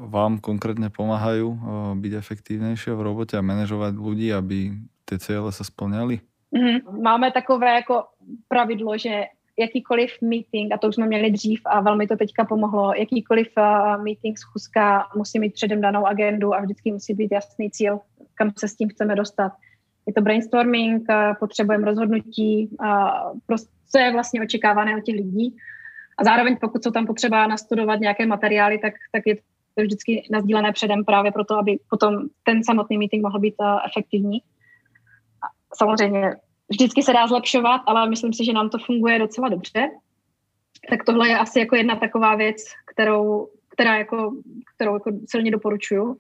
[0.07, 1.59] vám konkrétně pomáhají uh,
[1.95, 4.73] být efektivnější v robotě a manažovat lidi, aby
[5.05, 6.21] ty cíle se splňaly?
[6.53, 7.03] Mm-hmm.
[7.03, 8.05] Máme takové jako
[8.49, 9.25] pravidlo, že
[9.59, 14.05] jakýkoliv meeting, a to už jsme měli dřív a velmi to teďka pomohlo, jakýkoliv uh,
[14.05, 18.01] meeting, schůzka musí mít předem danou agendu a vždycky musí být jasný cíl,
[18.35, 19.53] kam se s tím chceme dostat.
[20.07, 22.77] Je to brainstorming, uh, potřebujeme rozhodnutí,
[23.91, 25.57] co je vlastně očekávané od těch lidí.
[26.19, 29.35] A zároveň, pokud jsou tam potřeba nastudovat nějaké materiály, tak, tak je
[29.75, 34.39] to vždycky nazdílené předem právě proto, aby potom ten samotný meeting mohl být uh, efektivní.
[35.75, 36.37] Samozřejmě
[36.69, 39.89] vždycky se dá zlepšovat, ale myslím si, že nám to funguje docela dobře.
[40.91, 42.57] Tak tohle je asi jako jedna taková věc,
[42.95, 44.33] kterou, která jako,
[44.75, 46.17] kterou jako silně doporučuju.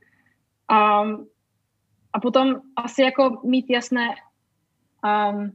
[0.69, 1.05] A,
[2.15, 4.09] a potom asi jako mít jasné
[5.03, 5.53] um,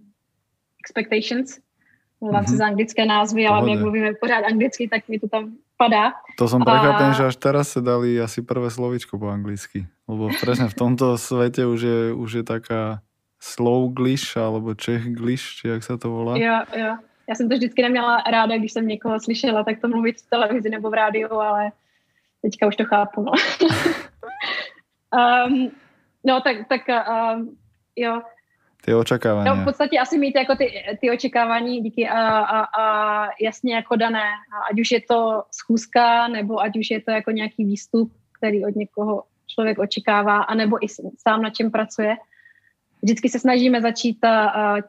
[0.80, 1.60] expectations,
[2.22, 2.50] mluvám mm-hmm.
[2.50, 6.12] se za anglické názvy, ale jak mluvíme pořád anglicky, tak mi to tam padá.
[6.36, 7.18] To som prekvapený, a...
[7.18, 9.88] že až teraz se dali asi prvé slovičko po anglicky.
[10.08, 13.00] Lebo presne v tomto svete už je, už je taká
[13.40, 16.36] Slowglish alebo Čechglish, či jak se to volá?
[16.36, 16.92] Jo, jo.
[17.30, 20.70] Já jsem to vždycky neměla ráda, když jsem někoho slyšela, tak to mluvit v televizi
[20.70, 21.72] nebo v rádiu, ale
[22.42, 23.24] teďka už to chápu.
[23.24, 23.32] No,
[25.48, 25.72] um,
[26.24, 27.58] no tak, tak um,
[27.96, 28.22] jo.
[28.86, 29.50] Ty očekávání.
[29.50, 33.96] No, v podstatě asi mít jako ty, ty očekávání díky a, a, a jasně jako
[33.96, 34.30] dané.
[34.72, 38.76] Ať už je to schůzka, nebo ať už je to jako nějaký výstup, který od
[38.76, 42.18] někoho člověk očekává, anebo i sám na čem pracuje
[43.02, 44.18] vždycky se snažíme začít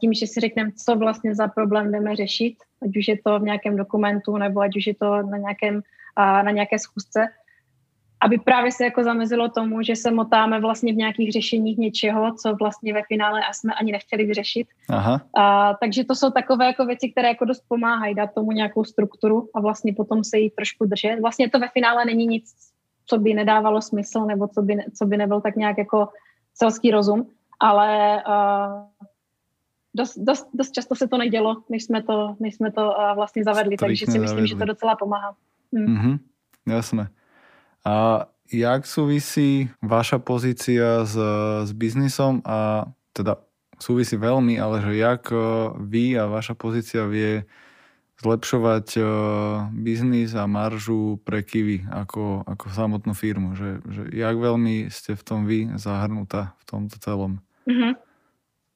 [0.00, 3.42] tím, že si řekneme, co vlastně za problém jdeme řešit, ať už je to v
[3.42, 5.80] nějakém dokumentu, nebo ať už je to na, nějakém,
[6.16, 7.28] na nějaké schůzce,
[8.22, 12.54] aby právě se jako zamezilo tomu, že se motáme vlastně v nějakých řešeních něčeho, co
[12.54, 14.66] vlastně ve finále a jsme ani nechtěli vyřešit.
[14.88, 15.20] Aha.
[15.36, 19.48] A, takže to jsou takové jako věci, které jako dost pomáhají dát tomu nějakou strukturu
[19.54, 21.20] a vlastně potom se jí trošku držet.
[21.20, 22.44] Vlastně to ve finále není nic,
[23.06, 26.08] co by nedávalo smysl nebo co by, co by nebyl tak nějak jako
[26.54, 27.26] selský rozum,
[27.60, 29.08] ale uh,
[29.94, 33.44] dost, dost, dost často se to nedělo, než jsme to, než jsme to uh, vlastně
[33.44, 34.48] zavedli, Striktně takže si myslím, zavedli.
[34.48, 35.34] že to docela pomáhá.
[35.72, 35.96] Hmm.
[35.96, 36.18] Mm-hmm,
[36.68, 37.08] jasné.
[37.84, 41.14] A jak súvisí vaša pozícia s,
[41.64, 43.38] s biznisom a teda
[43.80, 45.40] súvisí veľmi, ale že jak eh,
[45.80, 47.46] vy a vaša pozícia vie
[48.20, 49.08] zlepšovať uh,
[49.72, 53.56] biznis a maržu pre Kiwi ako, ako samotnú firmu.
[53.56, 57.40] Že, že jak veľmi ste v tom vy zahrnutá v tomto celom?
[57.64, 57.92] Mm-hmm.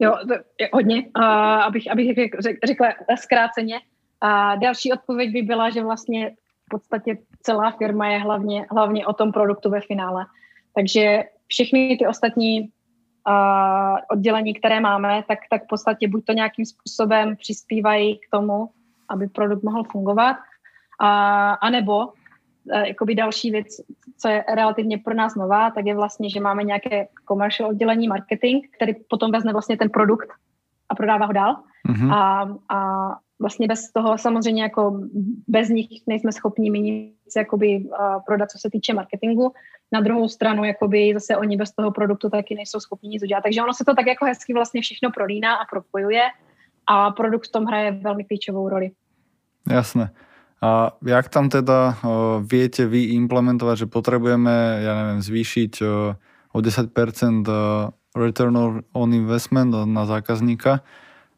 [0.01, 2.09] Jo, to je hodně, uh, abych, abych
[2.65, 2.89] řekla
[3.21, 3.81] zkráceně.
[4.21, 6.33] A další odpověď by byla, že vlastně
[6.67, 10.27] v podstatě celá firma je hlavně, hlavně o tom produktu ve finále.
[10.75, 16.67] Takže všechny ty ostatní uh, oddělení, které máme, tak, tak v podstatě buď to nějakým
[16.67, 18.71] způsobem přispívají k tomu,
[19.09, 20.37] aby produkt mohl fungovat,
[21.01, 22.13] a, anebo
[22.87, 23.67] jakoby další věc,
[24.19, 28.65] co je relativně pro nás nová, tak je vlastně, že máme nějaké commercial oddělení marketing,
[28.77, 30.29] který potom vezme vlastně ten produkt
[30.89, 31.57] a prodává ho dál.
[31.89, 32.15] Mm-hmm.
[32.15, 35.01] A, a vlastně bez toho samozřejmě jako
[35.49, 39.53] bez nich nejsme schopni my nic jakoby uh, prodat, co se týče marketingu.
[39.93, 43.41] Na druhou stranu jakoby zase oni bez toho produktu taky nejsou schopni nic udělat.
[43.41, 46.23] Takže ono se to tak jako hezky vlastně všechno prolíná a propojuje
[46.87, 48.91] a produkt v tom hraje velmi klíčovou roli.
[49.71, 50.11] Jasné.
[50.65, 56.17] A jak tam teda uh, viete vy implementovať, že potrebujeme, ja neviem, zvýšiť uh,
[56.57, 56.89] o 10%
[57.45, 60.81] uh, return on investment na zákazníka,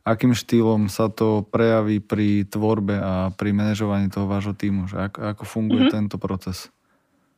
[0.07, 5.19] akým štýlom sa to prejaví pri tvorbe a pri manažovaní toho vášho týmu, že ako,
[5.35, 5.97] ako funguje mm-hmm.
[5.99, 6.71] tento proces?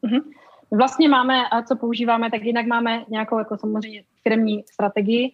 [0.04, 0.22] Mm-hmm.
[0.70, 5.32] Vlastně máme, a co používáme, tak jinak máme nějakou jako samozřejmě firmní strategii,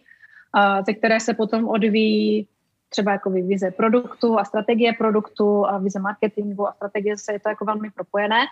[0.85, 2.47] ze které se potom odvíjí
[2.89, 7.49] třeba jako vize produktu a strategie produktu a vize marketingu a strategie se je to
[7.49, 8.45] jako velmi propojené.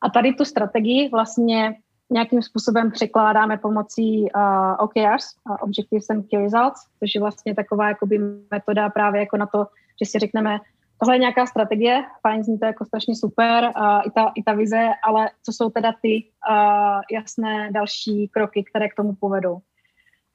[0.00, 1.74] A tady tu strategii vlastně
[2.10, 4.30] nějakým způsobem překládáme pomocí uh,
[4.78, 8.18] OKRs, uh, Objectives and Key Results, což je vlastně taková jakoby
[8.50, 9.66] metoda právě jako na to,
[10.02, 10.58] že si řekneme,
[11.00, 14.52] tohle je nějaká strategie, fajn, zní to jako strašně super, uh, i, ta, i ta
[14.52, 19.58] vize, ale co jsou teda ty uh, jasné další kroky, které k tomu povedou.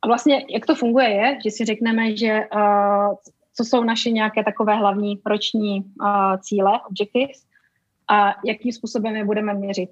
[0.02, 3.14] A vlastně, jak to funguje, je, že si řekneme, že uh,
[3.56, 7.44] co jsou naše nějaké takové hlavní roční uh, cíle, objectives,
[8.08, 9.90] a jakým způsobem je budeme měřit.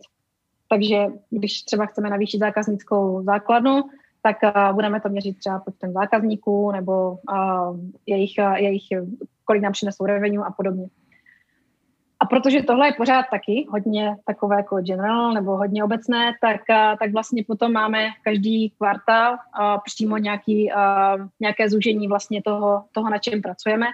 [0.72, 3.82] Takže když třeba chceme navýšit zákaznickou základnu,
[4.22, 8.84] tak uh, budeme to měřit třeba počtem zákazníků nebo uh, jejich, uh, jejich,
[9.46, 10.88] kolik nám přinesou revenue a podobně.
[12.20, 16.62] A protože tohle je pořád taky hodně takové jako general nebo hodně obecné, tak,
[17.00, 19.36] tak vlastně potom máme každý kvartál
[19.86, 20.70] přímo nějaký,
[21.40, 23.86] nějaké zúžení vlastně toho, toho, na čem pracujeme.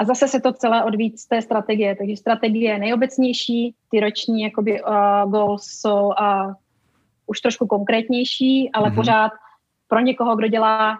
[0.00, 1.96] A zase se to celé odvíjí z té strategie.
[1.96, 6.56] Takže strategie je nejobecnější, ty roční jakoby, uh, goals jsou uh,
[7.26, 8.94] už trošku konkrétnější, ale mm-hmm.
[8.94, 9.32] pořád
[9.88, 10.98] pro někoho, kdo dělá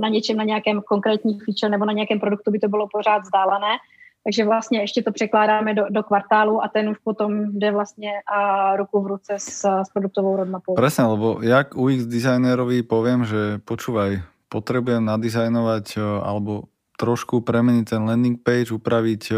[0.00, 3.78] na něčem, na nějakém konkrétní feature nebo na nějakém produktu, by to bylo pořád vzdálené.
[4.24, 8.76] Takže vlastně ještě to překládáme do, do kvartálu a ten už potom jde vlastně a
[8.76, 10.74] ruku v ruce s, s produktovou roadmapou.
[10.74, 18.38] Presne, lebo jak UX designerovi poviem, že počúvaj, potrebujem nadizajnovať alebo trošku premeniť ten landing
[18.38, 19.34] page, upraviť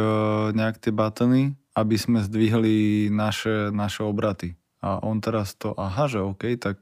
[0.52, 4.56] nejak tie buttony, aby sme zdvihli naše, naše obraty.
[4.84, 6.78] A on teraz to, aha, že OK, tak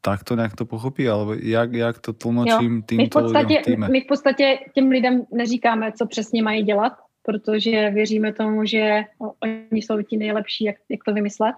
[0.00, 3.62] tak to nějak to pochopí, alebo jak, jak to tlmočím tým my v podstatě?
[3.90, 9.04] My v podstatě těm lidem neříkáme, co přesně mají dělat, protože věříme tomu, že
[9.42, 11.54] oni jsou ti nejlepší, jak, jak to vymyslet.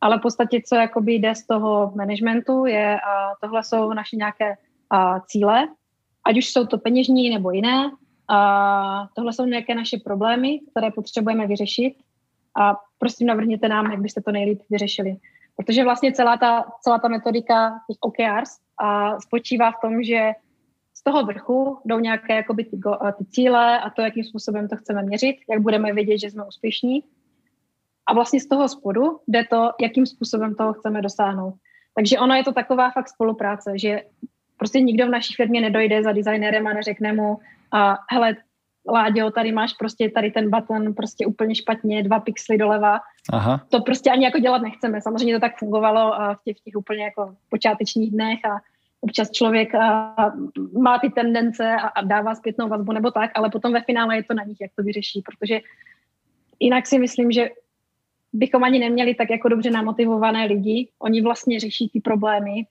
[0.00, 4.54] Ale v podstatě, co jakoby jde z toho managementu, je, a tohle jsou naše nějaké
[4.90, 5.68] a, cíle,
[6.24, 7.90] ať už jsou to peněžní nebo jiné.
[8.28, 11.94] A tohle jsou nějaké naše problémy, které potřebujeme vyřešit
[12.60, 15.16] a prosím navrhněte nám, jak byste to nejlíp vyřešili.
[15.56, 20.32] Protože vlastně celá ta, celá ta metodika těch OKRs a spočívá v tom, že
[20.94, 24.76] z toho vrchu jdou nějaké jakoby, ty, go, ty cíle a to, jakým způsobem to
[24.76, 27.02] chceme měřit, jak budeme vědět, že jsme úspěšní.
[28.06, 31.54] A vlastně z toho spodu jde to, jakým způsobem toho chceme dosáhnout.
[31.94, 34.02] Takže ono je to taková fakt spolupráce, že
[34.60, 37.38] prostě nikdo v naší firmě nedojde za designérem a neřekne mu,
[37.72, 38.36] a hele,
[38.88, 43.00] Láďo, tady máš prostě tady ten button prostě úplně špatně, dva pixely doleva.
[43.32, 43.66] Aha.
[43.68, 45.00] To prostě ani jako dělat nechceme.
[45.00, 48.60] Samozřejmě to tak fungovalo v těch, v těch úplně jako počátečních dnech a
[49.00, 50.14] občas člověk a,
[50.78, 54.24] má ty tendence a, a dává zpětnou vazbu nebo tak, ale potom ve finále je
[54.24, 55.60] to na nich, jak to vyřeší, protože
[56.60, 57.50] jinak si myslím, že
[58.32, 60.88] bychom ani neměli tak jako dobře namotivované lidi.
[60.98, 62.66] Oni vlastně řeší ty problémy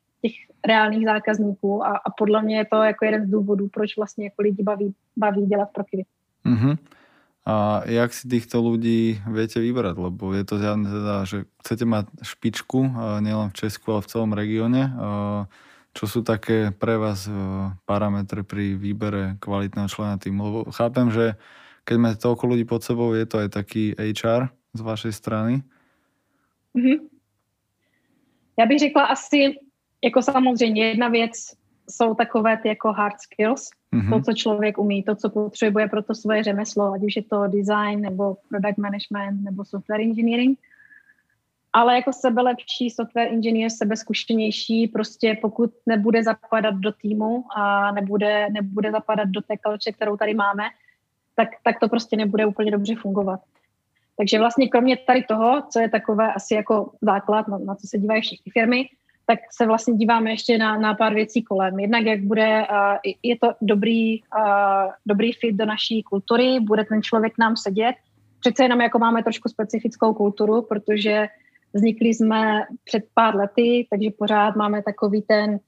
[0.67, 4.41] reálných zákazníků a, a podle mě je to jako jeden z důvodů, proč vlastně jako
[4.41, 6.04] lidi baví, baví dělat pro Kiwi.
[6.45, 6.78] Mm-hmm.
[7.45, 9.98] A jak si týchto ľudí viete vybrať?
[9.98, 12.93] Lebo je to zjavne teda, že chcete mať špičku
[13.26, 14.93] nielen v Česku, ale v celom regióne.
[15.98, 17.26] Čo sú také pre vás
[17.89, 20.39] parametre pri výbere kvalitného člena týmu?
[20.45, 21.41] Lebo chápem, že
[21.89, 25.65] keď máte toľko ľudí pod sebou, je to aj taký HR z vašej strany?
[26.78, 27.10] Mm-hmm.
[28.60, 29.58] Já bych řekla asi,
[30.04, 31.32] jako samozřejmě jedna věc
[31.90, 34.10] jsou takové ty jako hard skills, mm-hmm.
[34.10, 37.48] to, co člověk umí, to, co potřebuje pro to svoje řemeslo, ať už je to
[37.48, 40.60] design, nebo product management, nebo software engineering.
[41.74, 48.92] Ale jako sebelepší software engineer, sebezkušenější, prostě pokud nebude zapadat do týmu a nebude, nebude
[48.92, 50.64] zapadat do té kalče, kterou tady máme,
[51.36, 53.40] tak, tak to prostě nebude úplně dobře fungovat.
[54.18, 57.98] Takže vlastně kromě tady toho, co je takové asi jako základ, na, na co se
[57.98, 58.86] dívají všechny firmy,
[59.30, 61.80] tak se vlastně díváme ještě na, na pár věcí kolem.
[61.80, 67.04] Jednak jak bude, uh, je to dobrý, uh, dobrý fit do naší kultury, bude ten
[67.04, 67.96] člověk nám sedět.
[68.39, 71.28] Přece jenom jako máme trošku specifickou kulturu, protože
[71.74, 75.60] vznikli jsme před pár lety, takže pořád máme takový ten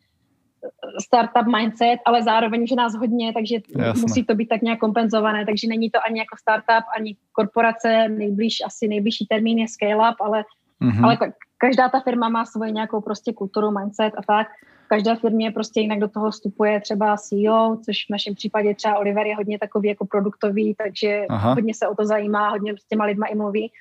[1.00, 4.02] startup mindset, ale zároveň, že nás hodně, takže Jasne.
[4.02, 8.58] musí to být tak nějak kompenzované, takže není to ani jako startup, ani korporace, nejblíž,
[8.66, 10.44] asi nejbližší termín je scale-up, ale,
[10.82, 11.06] mm-hmm.
[11.06, 11.18] ale
[11.62, 14.48] každá ta firma má svoji nějakou prostě kulturu, mindset a tak.
[14.86, 18.98] V každé firmě prostě jinak do toho vstupuje třeba CEO, což v našem případě třeba
[18.98, 21.54] Oliver je hodně takový jako produktový, takže Aha.
[21.54, 23.72] hodně se o to zajímá, hodně s těma lidma i mluví.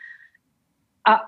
[1.08, 1.20] A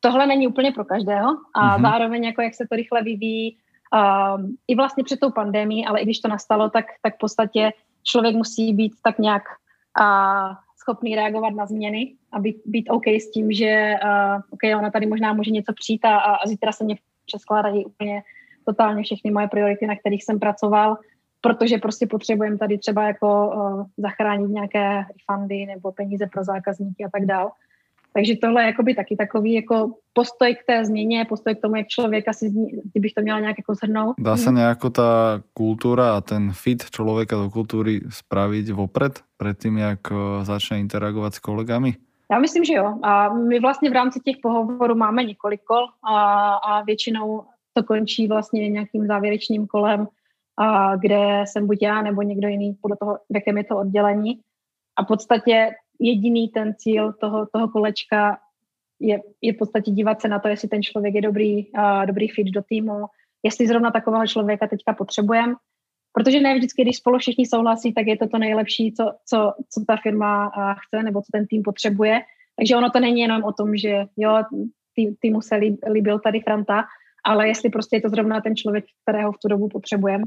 [0.00, 1.82] tohle není úplně pro každého a mm-hmm.
[1.82, 3.56] zároveň jako jak se to rychle vyvíjí,
[3.92, 7.72] um, i vlastně před tou pandemí, ale i když to nastalo, tak, tak v podstatě
[8.02, 9.42] člověk musí být tak nějak
[10.00, 14.90] uh, schopný reagovat na změny a být, být OK s tím, že uh, OK, ona
[14.90, 18.22] tady možná může něco přijít a, a zítra se mě přeskládají úplně
[18.64, 20.96] totálně všechny moje priority, na kterých jsem pracoval,
[21.40, 27.08] protože prostě potřebujeme tady třeba jako uh, zachránit nějaké refundy nebo peníze pro zákazníky a
[27.12, 27.50] tak dále.
[28.12, 31.88] Takže tohle je jakoby taky takový jako postoj k té změně, postoj k tomu, jak
[31.88, 32.52] člověk asi,
[32.92, 34.14] kdybych to měla nějak jako zhrnout.
[34.18, 40.00] Dá se nějako ta kultura a ten fit člověka do kultury spravit vopred, předtím, jak
[40.12, 41.94] eh, začne interagovat s kolegami?
[42.30, 42.98] Já myslím, že jo.
[43.02, 48.28] A my vlastně v rámci těch pohovorů máme několik kol a, a většinou to končí
[48.28, 50.08] vlastně nějakým závěrečným kolem,
[50.56, 54.40] a kde jsem buď já nebo někdo jiný podle toho, v jakém je to oddělení.
[54.96, 55.70] A v podstatě
[56.00, 58.38] jediný ten cíl toho, toho kolečka
[59.00, 62.28] je, je v podstatě dívat se na to, jestli ten člověk je dobrý, uh, dobrý
[62.28, 63.04] fit do týmu,
[63.42, 65.54] jestli zrovna takového člověka teďka potřebujeme.
[66.12, 69.84] Protože ne vždycky, když spolu všichni souhlasí, tak je to to nejlepší, co, co, co
[69.86, 72.20] ta firma uh, chce nebo co ten tým potřebuje.
[72.56, 74.42] Takže ono to není jenom o tom, že jo,
[74.94, 76.84] tý, týmu se líb, líbil tady Franta,
[77.24, 80.24] ale jestli prostě je to zrovna ten člověk, kterého v tu dobu potřebujeme.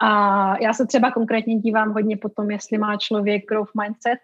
[0.00, 4.18] A já se třeba konkrétně dívám hodně po tom, jestli má člověk growth mindset,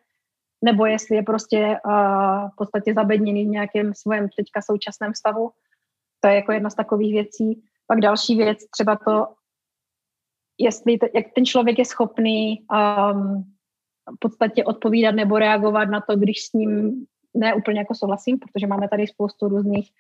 [0.64, 5.51] nebo jestli je prostě uh, v podstatě zabedněný v nějakém svém teďka současném stavu.
[6.21, 7.62] To je jako jedna z takových věcí.
[7.87, 9.27] Pak další věc, třeba to,
[10.59, 13.44] jestli to, jak ten člověk je schopný um,
[14.16, 16.92] v podstatě odpovídat nebo reagovat na to, když s ním
[17.35, 19.90] ne úplně jako souhlasím, protože máme tady spoustu různých,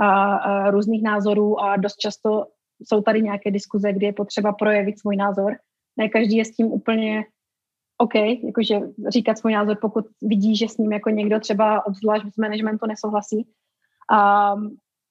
[0.00, 2.46] uh, uh, různých názorů a dost často
[2.82, 5.56] jsou tady nějaké diskuze, kdy je potřeba projevit svůj názor.
[5.96, 7.24] Ne každý je s tím úplně
[7.98, 12.36] OK, jakože říkat svůj názor, pokud vidí, že s ním jako někdo třeba obzvlášť z
[12.36, 13.46] managementu nesouhlasí.
[14.12, 14.54] A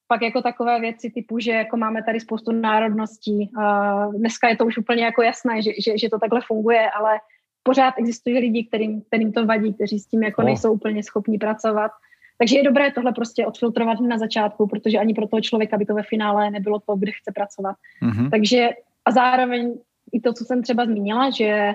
[0.07, 3.51] pak jako takové věci typu, že jako máme tady spoustu národností.
[3.59, 7.19] A dneska je to už úplně jako jasné, že, že, že to takhle funguje, ale
[7.63, 10.45] pořád existují lidi, kterým, kterým to vadí, kteří s tím jako oh.
[10.45, 11.91] nejsou úplně schopni pracovat.
[12.37, 15.93] Takže je dobré tohle prostě odfiltrovat na začátku, protože ani pro toho člověka by to
[15.93, 17.75] ve finále nebylo to, kde chce pracovat.
[18.03, 18.29] Mm-hmm.
[18.29, 18.69] Takže
[19.05, 19.73] a zároveň
[20.11, 21.73] i to, co jsem třeba zmínila, že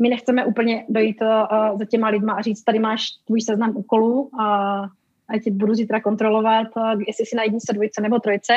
[0.00, 4.30] my nechceme úplně dojít uh, za těma lidma a říct, tady máš tvůj seznam úkolů
[4.40, 4.80] a
[5.28, 8.52] a tě budu zítra kontrolovat, uh, jestli si na jednice, dvojce nebo trojce,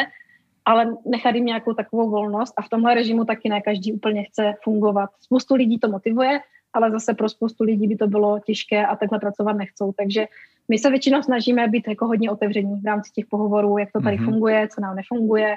[0.65, 4.53] ale nechat jim nějakou takovou volnost a v tomhle režimu taky ne každý úplně chce
[4.63, 5.09] fungovat.
[5.21, 6.39] Spoustu lidí to motivuje,
[6.73, 9.91] ale zase pro spoustu lidí by to bylo těžké a takhle pracovat nechcou.
[9.97, 10.25] Takže
[10.69, 14.17] my se většinou snažíme být jako hodně otevření v rámci těch pohovorů, jak to tady
[14.17, 14.25] mm-hmm.
[14.25, 15.55] funguje, co nám nefunguje,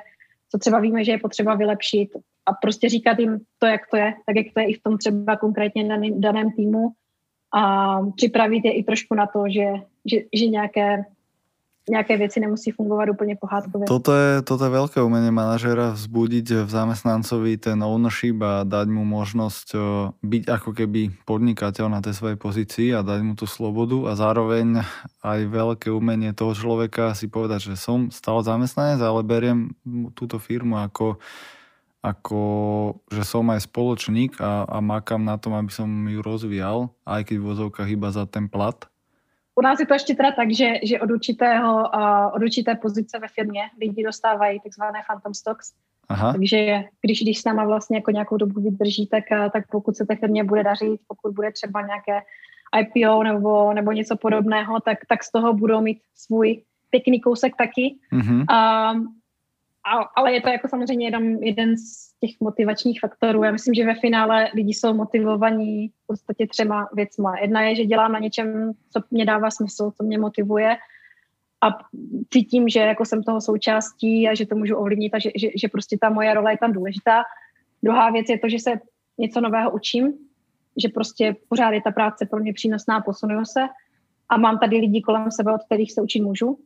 [0.50, 2.08] co třeba víme, že je potřeba vylepšit
[2.46, 4.98] a prostě říkat jim to, jak to je, tak jak to je i v tom
[4.98, 6.88] třeba konkrétně daném, daném týmu
[7.54, 9.66] a připravit je i trošku na to, že,
[10.04, 11.04] že, že nějaké
[11.90, 13.86] nějaké věci nemusí fungovat úplně pohádkově.
[13.86, 19.06] Toto je, toto je veľké umenie manažera vzbudiť v zamestnancovi ten ownership a dať mu
[19.06, 19.78] možnosť
[20.22, 24.82] byť ako keby podnikateľ na tej svojej pozícii a dať mu tú slobodu a zároveň
[25.22, 29.74] aj veľké umenie toho človeka si povedať, že som stále zamestnanec, ale beriem
[30.18, 31.22] túto firmu ako
[32.06, 32.42] ako
[33.10, 37.36] že som aj spoločník a, a makám na tom, aby som ju rozvíjal, aj keď
[37.42, 38.78] v vozovkách iba za ten plat.
[39.58, 43.18] U nás je to ještě teda tak, že, že od, určitého, uh, od určité pozice
[43.18, 45.72] ve firmě lidi dostávají takzvané phantom stocks.
[46.08, 46.32] Aha.
[46.32, 50.16] Takže když, když s náma vlastně jako nějakou dobu vydrží, tak, tak pokud se té
[50.16, 52.20] firmě bude dařit, pokud bude třeba nějaké
[52.80, 57.96] IPO nebo, nebo něco podobného, tak, tak z toho budou mít svůj pěkný kousek taky.
[58.12, 58.44] Mm-hmm.
[58.94, 59.16] Um,
[59.86, 63.42] a, ale je to jako samozřejmě jeden, jeden z těch motivačních faktorů.
[63.42, 67.38] Já myslím, že ve finále lidi jsou motivovaní v podstatě třema věcma.
[67.38, 70.76] Jedna je, že dělám na něčem, co mě dává smysl, co mě motivuje
[71.60, 71.78] a
[72.30, 75.68] cítím, že jako jsem toho součástí a že to můžu ovlivnit a že, že, že
[75.68, 77.22] prostě ta moje role je tam důležitá.
[77.82, 78.80] Druhá věc je to, že se
[79.18, 80.12] něco nového učím,
[80.82, 83.60] že prostě pořád je ta práce pro mě přínosná, posunuju se
[84.28, 86.58] a mám tady lidi kolem sebe, od kterých se učit můžu.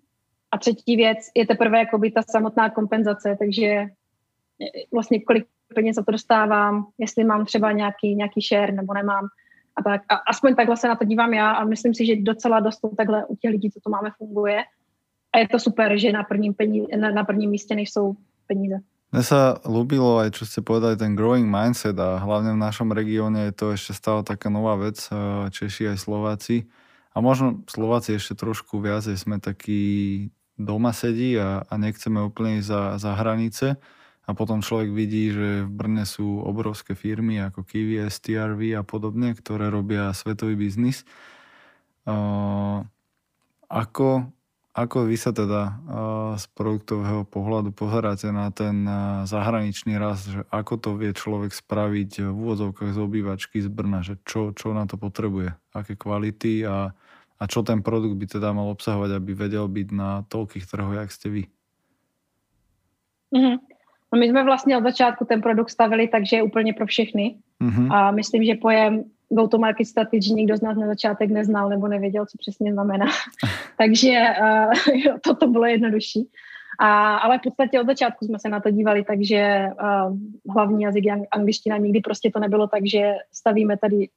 [0.53, 3.87] A třetí věc je teprve jakoby ta samotná kompenzace, takže
[4.93, 9.29] vlastně kolik peněz za to dostávám, jestli mám třeba nějaký, nějaký share nebo nemám.
[9.77, 10.03] A tak.
[10.09, 13.27] A aspoň takhle se na to dívám já a myslím si, že docela dost takhle
[13.27, 14.65] u těch lidí, co to máme, funguje.
[15.33, 18.83] A je to super, že na prvním, peníze, na, na prvním místě nejsou peníze.
[19.11, 23.51] Mne sa ľúbilo aj, čo ste povedali, ten growing mindset a hlavne v našom regióne
[23.51, 26.71] je to ešte stále taká nová vec, eh, Češi aj Slováci.
[27.11, 30.31] A možno Slováci ešte trošku viacej sme takí
[30.61, 33.81] doma sedí a, a nechceme úplne ísť za, za hranice.
[34.29, 39.35] A potom človek vidí, že v Brne sú obrovské firmy ako Kiwi, STRV a podobne,
[39.35, 41.03] ktoré robia svetový biznis.
[42.07, 42.87] Uh,
[43.67, 44.31] ako,
[44.71, 45.73] ako vy sa teda uh,
[46.39, 52.31] z produktového pohľadu pozeráte na ten uh, zahraničný rast, že ako to vie človek spraviť
[52.31, 56.95] v úvodzovkách z obývačky z Brna, že čo, čo na to potrebuje, aké kvality a
[57.41, 61.09] a čo ten produkt by teda mal obsahovať, aby vedel byť na toľkých trhoch, jak
[61.09, 61.43] ste vy?
[63.33, 63.57] Mm-hmm.
[64.13, 67.37] No my jsme vlastně od začátku ten produkt stavili takže je úplně pro všechny.
[67.63, 67.93] Mm-hmm.
[67.93, 72.39] A myslím, že pojem go-to-market strategy nikdo z nás na začátek neznal nebo nevěděl, co
[72.39, 73.07] přesně znamená.
[73.79, 74.11] takže
[74.41, 76.29] uh, toto bylo jednodušší.
[76.81, 80.17] A, ale v podstatě od začátku jsme se na to dívali, takže uh,
[80.55, 81.77] hlavní jazyk je angličtina.
[81.77, 84.09] Nikdy prostě to nebylo tak, že stavíme tady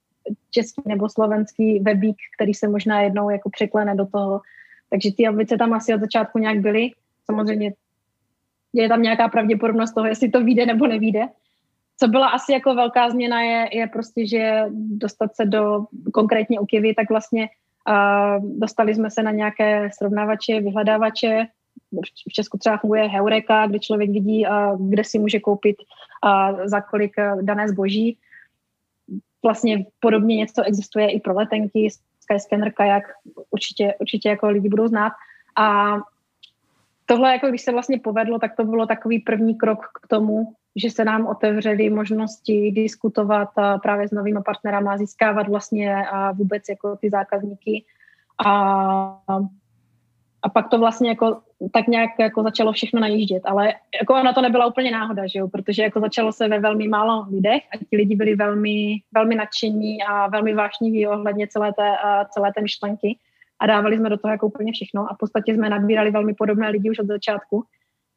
[0.51, 4.41] český nebo slovenský webík, který se možná jednou jako překlene do toho.
[4.89, 6.89] Takže ty ambice tam asi od začátku nějak byly.
[7.25, 7.73] Samozřejmě
[8.73, 11.27] je tam nějaká pravděpodobnost toho, jestli to vyjde nebo nevíde.
[11.97, 16.65] Co byla asi jako velká změna je, je prostě, že dostat se do konkrétně u
[16.65, 17.49] Kivy, tak vlastně
[17.89, 21.47] uh, dostali jsme se na nějaké srovnávače, vyhledávače.
[22.29, 24.45] V Česku třeba funguje Heureka, kde člověk vidí,
[24.79, 25.75] kde si může koupit
[26.65, 28.17] za kolik uh, dané zboží
[29.43, 31.89] vlastně podobně něco existuje i pro letenky,
[32.19, 33.03] Skyscanner, kajak,
[33.51, 35.13] určitě, určitě jako lidi budou znát.
[35.55, 35.95] A
[37.05, 40.89] tohle, jako když se vlastně povedlo, tak to bylo takový první krok k tomu, že
[40.89, 43.49] se nám otevřely možnosti diskutovat
[43.83, 47.85] právě s novými partnerama, získávat vlastně a vůbec jako ty zákazníky.
[48.45, 49.19] A
[50.43, 51.41] a pak to vlastně jako
[51.73, 55.47] tak nějak jako začalo všechno najíždět, ale jako ona to nebyla úplně náhoda, že jo,
[55.47, 60.03] protože jako začalo se ve velmi málo lidech a ti lidi byli velmi, velmi nadšení
[60.03, 61.91] a velmi vášniví ohledně celé té,
[62.29, 63.17] celé té myšlenky.
[63.59, 65.11] A dávali jsme do toho jako úplně všechno.
[65.11, 67.63] A v podstatě jsme nabírali velmi podobné lidi už od začátku.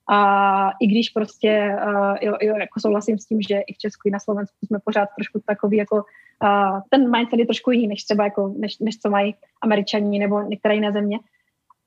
[0.09, 4.09] A i když prostě, uh, jo, jo, jako souhlasím s tím, že i v Česku,
[4.09, 8.05] i na Slovensku jsme pořád trošku takový jako, uh, ten mindset je trošku jiný, než
[8.05, 11.19] třeba jako, než, než co mají američani nebo některé jiné země,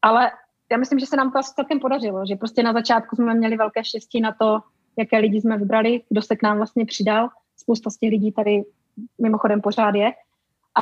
[0.02, 0.32] ale
[0.72, 3.58] já myslím, že se nám to asi celkem podařilo, že prostě na začátku jsme měli
[3.58, 4.60] velké štěstí na to,
[4.98, 7.30] jaké lidi jsme vybrali, kdo se k nám vlastně přidal.
[7.58, 8.64] Spousta z těch lidí tady
[9.22, 10.12] mimochodem pořád je.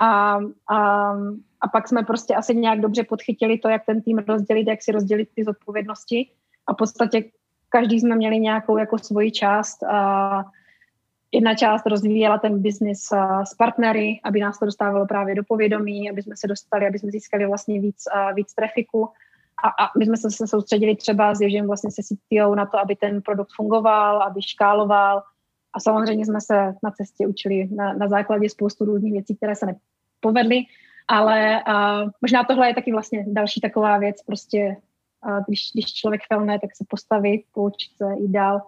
[0.02, 0.38] A,
[0.70, 1.12] a,
[1.62, 4.92] a pak jsme prostě asi nějak dobře podchytili to, jak ten tým rozdělit, jak si
[4.92, 6.32] rozdělit ty zodpovědnosti.
[6.68, 7.24] A v podstatě
[7.70, 9.84] každý jsme měli nějakou jako svoji část.
[9.84, 10.46] A
[11.38, 13.10] jedna část rozvíjela ten biznis
[13.44, 17.12] s partnery, aby nás to dostávalo právě do povědomí, aby jsme se dostali, aby jsme
[17.12, 19.10] získali vlastně víc, víc trafiku.
[19.64, 22.96] A, a my jsme se soustředili třeba s Ježím vlastně se CTO na to, aby
[22.96, 25.24] ten produkt fungoval, aby škáloval.
[25.74, 29.66] A samozřejmě jsme se na cestě učili na, na základě spoustu různých věcí, které se
[29.66, 30.62] nepovedly.
[31.08, 34.78] Ale a, možná tohle je taky vlastně další taková věc, prostě
[35.48, 38.62] když, když člověk felne, tak se postavit, poučit se, jít dál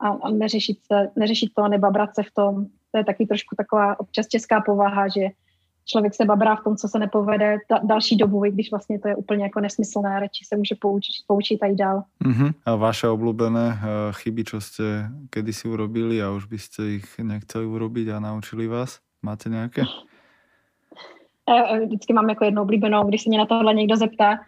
[0.00, 2.66] a, a neřešit, se, neřešit to, nebabrat se v tom.
[2.92, 5.28] To je taky trošku taková občas česká povaha, že
[5.84, 9.08] člověk se babrá v tom, co se nepovede ta, další dobu, i když vlastně to
[9.08, 12.02] je úplně jako nesmyslné, radši se může poučit, poučit a jít dál.
[12.24, 12.52] Uh-huh.
[12.66, 18.12] A vaše obľúbené uh, chyby, čo ste kedysi urobili a už byste ich nechceli urobiť
[18.12, 19.00] a naučili vás?
[19.22, 19.88] Máte nějaké?
[21.84, 24.38] Vždycky mám jako jednu oblíbenou, když se mě na tohle někdo zeptá.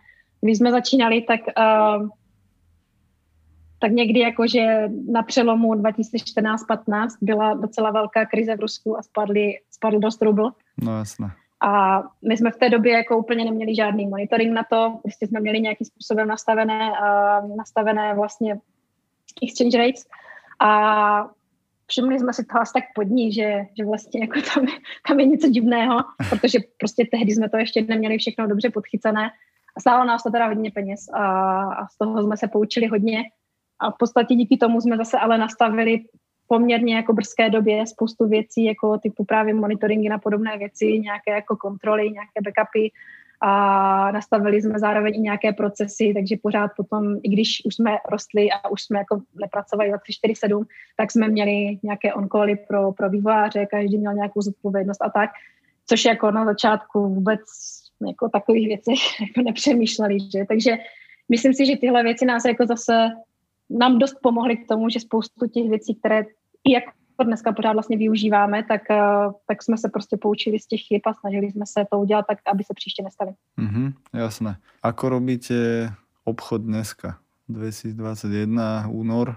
[0.41, 2.09] Když jsme začínali, tak uh,
[3.81, 9.99] tak někdy jakože na přelomu 2014-15 byla docela velká krize v Rusku a spadly, spadl
[9.99, 10.51] dost rubl.
[10.83, 11.31] No jasné.
[11.63, 15.41] A my jsme v té době jako úplně neměli žádný monitoring na to, prostě jsme
[15.41, 18.59] měli nějakým způsobem nastavené, uh, nastavené vlastně
[19.43, 20.05] exchange rates
[20.61, 21.31] a
[21.87, 24.67] všimli jsme si to asi tak pod ní, že, že vlastně jako tam,
[25.09, 25.99] tam je něco divného,
[26.31, 29.31] protože prostě tehdy jsme to ještě neměli všechno dobře podchycené.
[29.77, 31.25] A stálo nás to teda hodně peněz a,
[31.63, 33.23] a z toho jsme se poučili hodně.
[33.81, 36.05] A v podstatě díky tomu jsme zase ale nastavili
[36.49, 41.57] poměrně jako brzké době spoustu věcí, jako typu právě monitoringy na podobné věci, nějaké jako
[41.57, 42.89] kontroly, nějaké backupy,
[43.43, 48.49] a nastavili jsme zároveň i nějaké procesy, takže pořád potom, i když už jsme rostli
[48.53, 50.65] a už jsme jako nepracovali 24-7,
[50.97, 52.29] tak jsme měli nějaké on
[52.69, 55.31] pro, pro vývojáře, každý měl nějakou zodpovědnost a tak,
[55.87, 57.41] což jako na začátku vůbec
[58.09, 60.45] jako takových věcí jako nepřemýšleli, že?
[60.49, 60.77] Takže
[61.29, 63.09] myslím si, že tyhle věci nás jako zase
[63.71, 66.25] nám dost pomohly k tomu, že spoustu těch věcí, které
[66.65, 66.91] i jako
[67.25, 69.01] dneska pořád vlastně využíváme, tak, eh,
[69.47, 72.39] tak jsme se prostě poučili z těch chyb a snažili jsme se to udělat tak,
[72.53, 73.31] aby se příště nestali.
[73.59, 74.57] Mm-hmm, jasné.
[74.83, 75.55] Ako robíte
[76.25, 77.19] obchod dneska?
[77.49, 79.37] 2021, únor,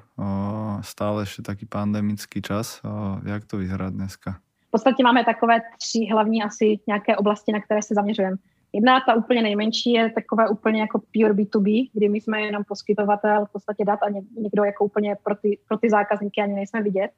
[0.81, 2.81] stále ještě taký pandemický čas.
[3.25, 4.37] Jak to vyzerá dneska?
[4.67, 8.37] V podstatě máme takové tři hlavní asi nějaké oblasti, na které se zaměřujeme.
[8.73, 13.45] Jedna, ta úplně nejmenší, je takové úplně jako pure B2B, kdy my jsme jenom poskytovatel
[13.45, 17.11] v podstatě dat a někdo jako úplně pro ty, pro ty zákazníky ani nejsme vidět.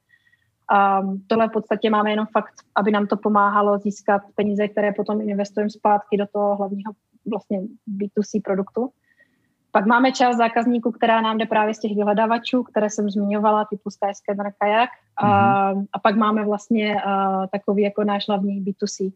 [1.02, 5.22] Um, tohle v podstatě máme jenom fakt, aby nám to pomáhalo získat peníze, které potom
[5.22, 6.94] investujeme zpátky do toho hlavního
[7.26, 7.62] vlastně
[7.98, 8.90] B2C produktu.
[9.76, 13.90] Pak máme část zákazníků, která nám jde právě z těch vyhledávačů, které jsem zmiňovala, typu
[13.90, 14.90] Skyscanner, Kajak.
[14.90, 15.28] Mm-hmm.
[15.28, 19.14] A, a pak máme vlastně uh, takový jako náš hlavní B2C.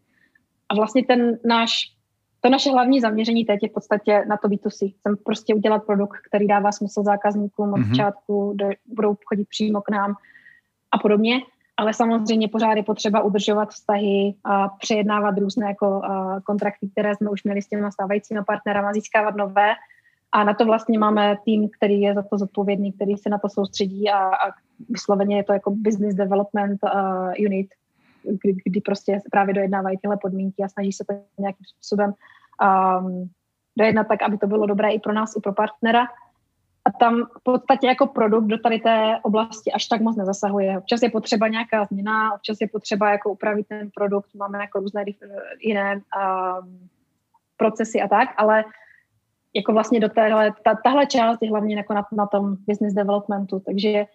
[0.69, 1.95] A vlastně ten náš,
[2.41, 4.93] to naše hlavní zaměření teď je v podstatě na to B2C.
[4.99, 7.89] Chcem prostě udělat produkt, který dává smysl zákazníkům od mm-hmm.
[7.89, 10.15] začátku, do, budou chodit přímo k nám
[10.91, 11.41] a podobně,
[11.77, 16.01] ale samozřejmě pořád je potřeba udržovat vztahy a přejednávat různé jako
[16.43, 19.73] kontrakty, které jsme už měli s těmi stávajícími partnerama, získávat nové
[20.31, 23.49] a na to vlastně máme tým, který je za to zodpovědný, který se na to
[23.49, 24.51] soustředí a, a
[24.89, 27.67] vysloveně je to jako business development uh, unit,
[28.23, 32.13] kdy, kdy prostě právě dojednávají tyhle podmínky a snaží se to nějakým způsobem
[32.61, 33.29] um,
[33.77, 36.05] dojednat tak, aby to bylo dobré i pro nás, i pro partnera.
[36.85, 40.77] A tam v podstatě jako produkt do tady té oblasti až tak moc nezasahuje.
[40.77, 45.05] Občas je potřeba nějaká změna, občas je potřeba jako upravit ten produkt, máme jako různé
[45.59, 46.89] jiné um,
[47.57, 48.63] procesy a tak, ale
[49.53, 53.59] jako vlastně do téhle, ta, tahle část je hlavně jako na, na tom business developmentu,
[53.59, 54.05] takže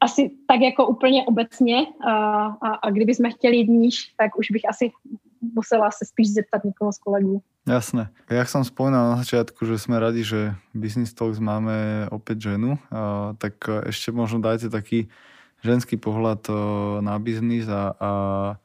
[0.00, 2.12] asi tak jako úplně obecně a,
[2.46, 4.90] a, a kdyby jsme chtěli jít níž, tak už bych asi
[5.54, 7.42] musela se spíš zeptat někoho z kolegů.
[7.66, 8.08] Jasné.
[8.30, 12.78] Jak som spomínal na začiatku, že sme radi, že Business Talks máme opäť ženu,
[13.42, 13.58] tak
[13.90, 15.10] ešte možno dajte taký
[15.64, 16.46] ženský pohľad
[17.00, 18.12] na biznis a, a,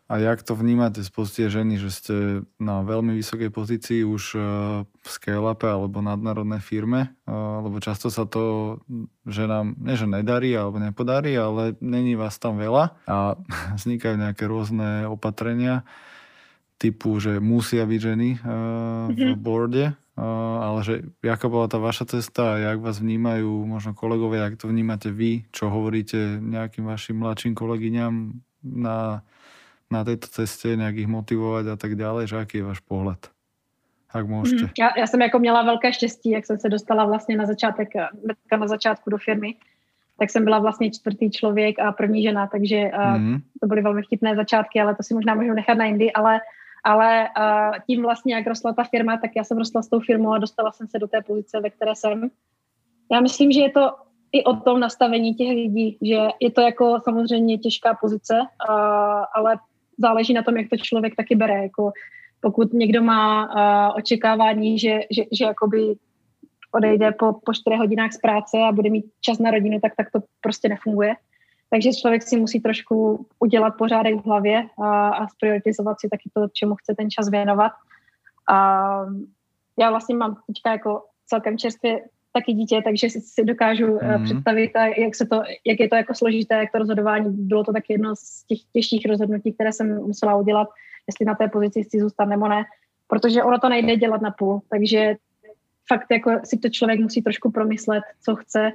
[0.05, 2.15] a jak to vnímate z pozície ženy, že ste
[2.59, 4.23] na veľmi vysokej pozícii už
[4.85, 7.15] v scale-upe alebo nadnárodnej firme,
[7.63, 8.77] lebo často sa to
[9.23, 13.39] ženám, nie že nedarí alebo nepodarí, ale není vás tam veľa a
[13.79, 15.87] vznikajú nejaké rôzne opatrenia
[16.81, 19.37] typu, že musia byť ženy v mhm.
[19.37, 19.93] boarde,
[20.81, 25.45] že jaká bola tá vaša cesta jak vás vnímajú možno kolegovia, jak to vnímate vy,
[25.49, 29.21] čo hovoríte nejakým vašim mladším kolegyňam na,
[29.89, 33.21] na tejto ceste, nejak ich motivovať a tak ďalej, že aký je váš pohled?
[34.15, 34.63] Jak můžete.
[34.63, 37.89] Mm, já, já jsem jako měla velké štěstí, jak jsem se dostala vlastně na začátek,
[38.59, 39.55] na začátku do firmy,
[40.19, 43.37] tak jsem byla vlastně čtvrtý člověk a první žena, takže mm.
[43.61, 46.39] to byly velmi vtipné začátky, ale to si možná můžu nechat na jindy, ale
[46.83, 50.33] ale uh, tím vlastně, jak rostla ta firma, tak já jsem rostla s tou firmou
[50.33, 52.29] a dostala jsem se do té pozice, ve které jsem.
[53.11, 53.91] Já myslím, že je to
[54.31, 58.75] i o tom nastavení těch lidí, že je to jako samozřejmě těžká pozice, uh,
[59.35, 59.59] ale
[59.97, 61.63] záleží na tom, jak to člověk taky bere.
[61.63, 61.91] Jako
[62.41, 65.95] pokud někdo má uh, očekávání, že, že, že jakoby
[66.71, 70.11] odejde po, po čtyřech hodinách z práce a bude mít čas na rodinu, tak, tak
[70.11, 71.15] to prostě nefunguje.
[71.73, 76.47] Takže člověk si musí trošku udělat pořádek v hlavě a, a prioritizovat si taky to,
[76.53, 77.71] čemu chce ten čas věnovat.
[78.49, 78.87] A
[79.79, 82.01] já vlastně mám teďka jako celkem čerstvě
[82.33, 84.23] taky dítě, takže si, dokážu mm.
[84.23, 87.29] představit, jak, se to, jak je to jako složité, jak to rozhodování.
[87.29, 90.67] Bylo to taky jedno z těch těžších rozhodnutí, které jsem musela udělat,
[91.07, 92.63] jestli na té pozici chci zůstat nebo ne,
[93.07, 95.15] protože ono to nejde dělat na půl, takže
[95.87, 98.71] fakt jako si to člověk musí trošku promyslet, co chce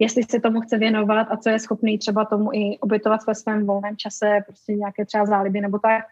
[0.00, 3.66] jestli se tomu chce věnovat a co je schopný třeba tomu i obětovat ve svém
[3.66, 6.04] volném čase, prostě nějaké třeba záliby nebo tak.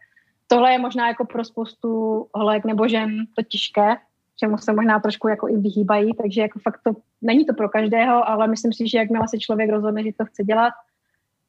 [0.47, 3.97] Tohle je možná jako pro spoustu holek nebo žen to těžké,
[4.37, 8.29] čemu se možná trošku jako i vyhýbají, takže jako fakt to není to pro každého,
[8.29, 10.73] ale myslím si, že jakmile se člověk rozhodne, že to chce dělat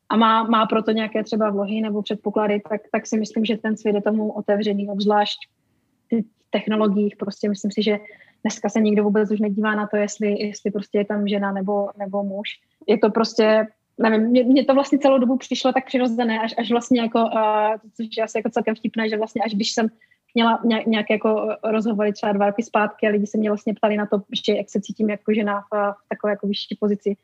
[0.10, 3.78] a má, má proto nějaké třeba vlohy nebo předpoklady, tak, tak si myslím, že ten
[3.78, 5.40] svět je tomu otevřený, obzvlášť
[6.12, 7.16] v technologiích.
[7.16, 8.00] Prostě myslím si, že
[8.44, 11.90] dneska se nikdo vůbec už nedívá na to, jestli, jestli prostě je tam žena nebo,
[11.98, 12.50] nebo muž.
[12.88, 13.68] Je to prostě
[14.00, 17.76] nevím, mě, mě, to vlastně celou dobu přišlo tak přirozené, až, až vlastně jako, uh,
[17.94, 19.88] což je asi jako celkem vtipné, že vlastně až když jsem
[20.36, 24.06] měla nějaké jako rozhovory třeba dva roky zpátky a lidi se mě vlastně ptali na
[24.06, 27.16] to, že jak se cítím jako žena v, v takové jako vyšší pozici,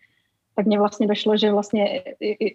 [0.56, 2.03] tak mě vlastně došlo, že vlastně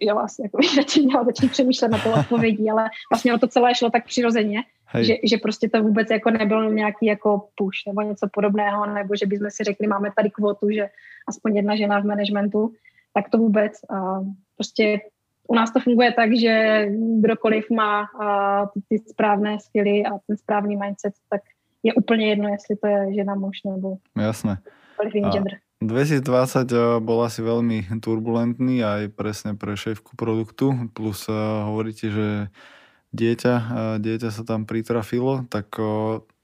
[0.01, 3.75] já vlastně jako radši měla začít přemýšlet na to odpovědí, ale vlastně o to celé
[3.75, 4.63] šlo tak přirozeně,
[4.99, 9.25] že, že prostě to vůbec jako nebyl nějaký jako push nebo něco podobného, nebo že
[9.25, 10.89] bychom si řekli, máme tady kvotu, že
[11.27, 12.73] aspoň jedna žena v managementu,
[13.13, 13.73] tak to vůbec.
[13.89, 14.19] A
[14.55, 14.99] prostě
[15.47, 16.85] u nás to funguje tak, že
[17.19, 18.07] kdokoliv má
[18.73, 21.41] ty, ty správné skilly a ten správný mindset, tak
[21.83, 24.57] je úplně jedno, jestli to je žena, muž nebo Jasné.
[25.31, 25.57] gender.
[25.81, 32.27] 2020 eh, bol asi veľmi turbulentný aj presne pre šéfku produktu, plus uh, hovoríte, že
[33.11, 35.73] dieťa, uh, dieťa sa tam pritrafilo, tak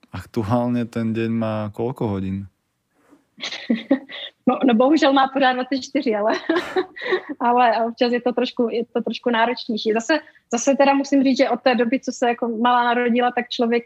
[0.10, 2.50] aktuálne ten deň má koľko hodín?
[4.48, 6.34] No, no bohužel má pořád 24, ale,
[7.40, 9.94] ale občas je to trošku, je to trošku náročnější.
[9.94, 10.20] Zase,
[10.52, 13.84] zase teda musím říct, že od té doby, co se jako malá narodila, tak člověk,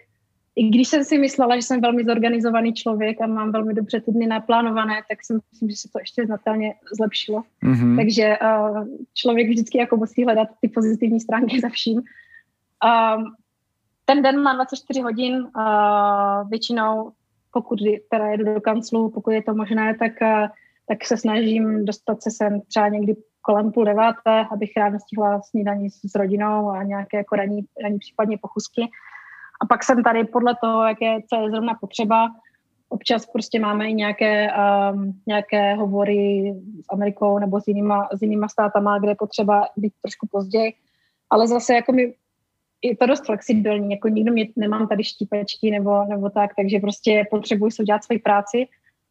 [0.56, 4.12] i když jsem si myslela, že jsem velmi zorganizovaný člověk a mám velmi dobře ty
[4.12, 7.44] dny naplánované, tak si myslím, že se to ještě znatelně zlepšilo.
[7.64, 7.96] Mm-hmm.
[7.96, 11.98] Takže uh, člověk vždycky jako musí hledat ty pozitivní stránky za vším.
[11.98, 13.36] Um,
[14.06, 17.12] ten den má 24 hodin, uh, většinou
[17.54, 17.80] pokud
[18.10, 20.48] teda jedu do kanclu, pokud je to možné, tak, eh,
[20.88, 25.90] tak se snažím dostat se sem třeba někdy kolem půl deváté, abych ráno stihla snídaní
[25.90, 28.82] s rodinou a nějaké jako raní, raní případně pochusky.
[29.62, 32.30] A pak jsem tady podle toho, jaké, co je zrovna potřeba.
[32.90, 34.48] Občas prostě máme i nějaké,
[34.94, 39.94] um, nějaké hovory s Amerikou nebo s jinýma, s jinýma státama, kde je potřeba být
[40.02, 40.74] trošku později.
[41.30, 42.14] Ale zase jako my
[42.82, 47.28] je to dost flexibilní, jako nikdo mě, nemám tady štípečky nebo, nebo tak, takže prostě
[47.32, 48.68] potřebuji si udělat svoji práci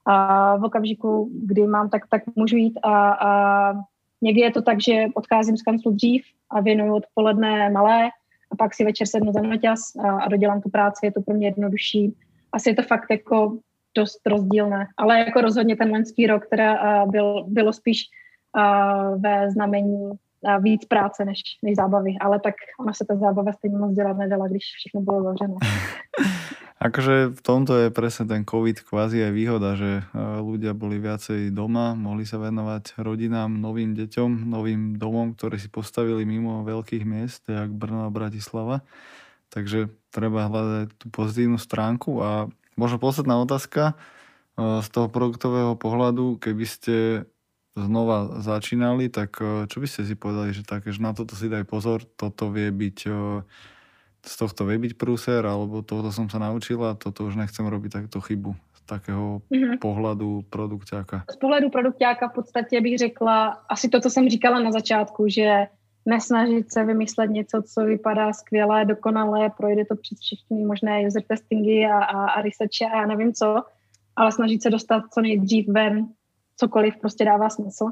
[0.07, 3.72] a v okamžiku, kdy mám, tak, tak můžu jít a, a
[4.22, 8.11] někdy je to tak, že odcházím z kanclu dřív a věnuju odpoledne malé
[8.53, 11.34] a pak si večer sednu za noťas a, a dodělám tu práci, je to pro
[11.34, 12.14] mě jednodušší.
[12.53, 13.59] Asi je to fakt jako
[13.94, 18.05] dost rozdílné, ale jako rozhodně ten loňský rok, která byl, bylo spíš
[18.57, 20.14] uh, ve znamení a
[20.61, 24.49] víc práce než, než zábavy, ale tak ona se ta zábava stejně moc dělat nedala,
[24.49, 25.55] když všechno bylo zavřené.
[26.80, 31.93] akože v tomto je presne ten COVID kvázi aj výhoda, že ľudia boli viacej doma,
[31.93, 37.68] mohli sa venovať rodinám, novým deťom, novým domom, ktoré si postavili mimo veľkých miest, jak
[37.68, 38.80] Brno a Bratislava.
[39.53, 42.49] Takže treba hľadať tú pozitívnu stránku a
[42.80, 43.93] možno posledná otázka
[44.57, 46.97] z toho produktového pohľadu, keby ste
[47.76, 51.46] znova začínali, tak eh, čo by ste si povedali, že také, že na toto si
[51.46, 53.42] daj pozor, toto vie byť, eh,
[54.20, 58.20] z tohto vie byť prúser, alebo tohoto som sa naučila, toto už nechcem robiť takto
[58.20, 59.78] chybu z takého mm-hmm.
[59.78, 61.24] pohledu produkťáka.
[61.30, 65.66] Z pohledu produkťáka v podstatě bych řekla asi to, co jsem říkala na začátku, že
[66.06, 71.86] nesnažit se vymyslet něco, co vypadá skvěle, dokonale, projde to přes všechny možné user testingy
[71.86, 73.62] a, a, a researche a já nevím co,
[74.16, 76.08] ale snažit se dostat co nejdřív ven
[76.61, 77.86] cokoliv prostě dává smysl.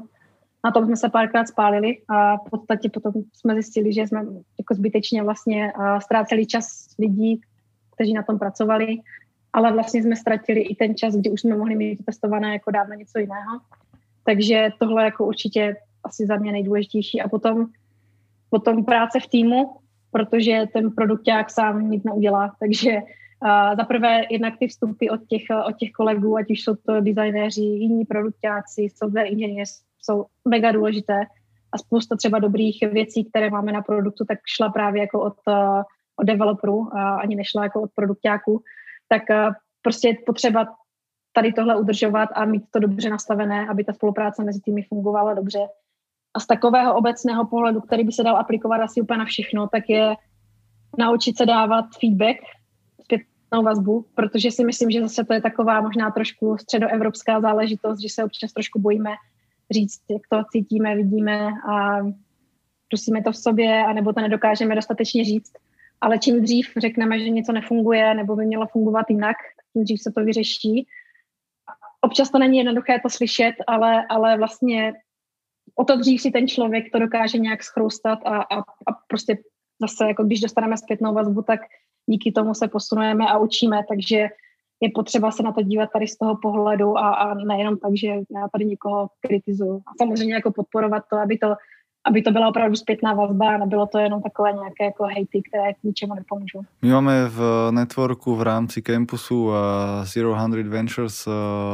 [0.63, 4.19] Na tom jsme se párkrát spálili a v podstatě potom jsme zjistili, že jsme
[4.59, 7.41] jako zbytečně vlastně ztráceli čas lidí,
[7.95, 8.97] kteří na tom pracovali,
[9.53, 12.95] ale vlastně jsme ztratili i ten čas, kdy už jsme mohli mít testované jako dávno
[12.95, 13.59] něco jiného.
[14.23, 17.21] Takže tohle jako určitě asi za mě nejdůležitější.
[17.21, 17.65] A potom,
[18.49, 19.71] potom práce v týmu,
[20.11, 22.55] protože ten produkták sám nic neudělá.
[22.59, 23.01] Takže
[23.77, 27.61] Za prvé jednak ty vstupy od těch, od těch kolegů, ať už jsou to designéři,
[27.61, 29.71] jiní produktáci, software inženýři,
[30.01, 31.25] jsou mega důležité
[31.71, 35.37] a spousta třeba dobrých věcí, které máme na produktu, tak šla právě jako od,
[36.15, 38.63] od developerů ani nešla jako od produktáků.
[39.07, 40.67] Tak uh, prostě je potřeba
[41.33, 45.59] tady tohle udržovat a mít to dobře nastavené, aby ta spolupráce mezi týmy fungovala dobře.
[46.33, 49.89] A z takového obecného pohledu, který by se dal aplikovat asi úplně na všechno, tak
[49.89, 50.15] je
[50.97, 52.37] naučit se dávat feedback
[53.49, 58.09] zpětnou vazbu, protože si myslím, že zase to je taková možná trošku středoevropská záležitost, že
[58.09, 59.09] se občas trošku bojíme
[59.71, 61.97] říct, jak to cítíme, vidíme a
[62.89, 65.53] prosíme to v sobě, anebo to nedokážeme dostatečně říct.
[66.01, 69.37] Ale čím dřív řekneme, že něco nefunguje nebo by mělo fungovat jinak,
[69.73, 70.87] tím dřív se to vyřeší.
[72.01, 74.93] Občas to není jednoduché to slyšet, ale, ale vlastně
[75.75, 79.37] o to dřív si ten člověk to dokáže nějak schroustat a, a, a prostě
[79.81, 81.59] zase, jako když dostaneme zpětnou vazbu, tak
[82.09, 84.27] díky tomu se posunujeme a učíme, takže
[84.81, 88.07] je potřeba se na to dívat tady z toho pohledu a, a nejenom tak, že
[88.07, 89.77] já tady někoho kritizuju.
[89.87, 91.55] A samozřejmě jako podporovat to, aby to
[92.07, 95.73] aby to byla opravdu zpětná vazba a nebylo to jenom takové nějaké jako hejty, které
[95.73, 96.61] k ničemu nepomůžou.
[96.81, 99.51] My máme v networku v rámci campusu
[100.03, 101.27] Zero Hundred Ventures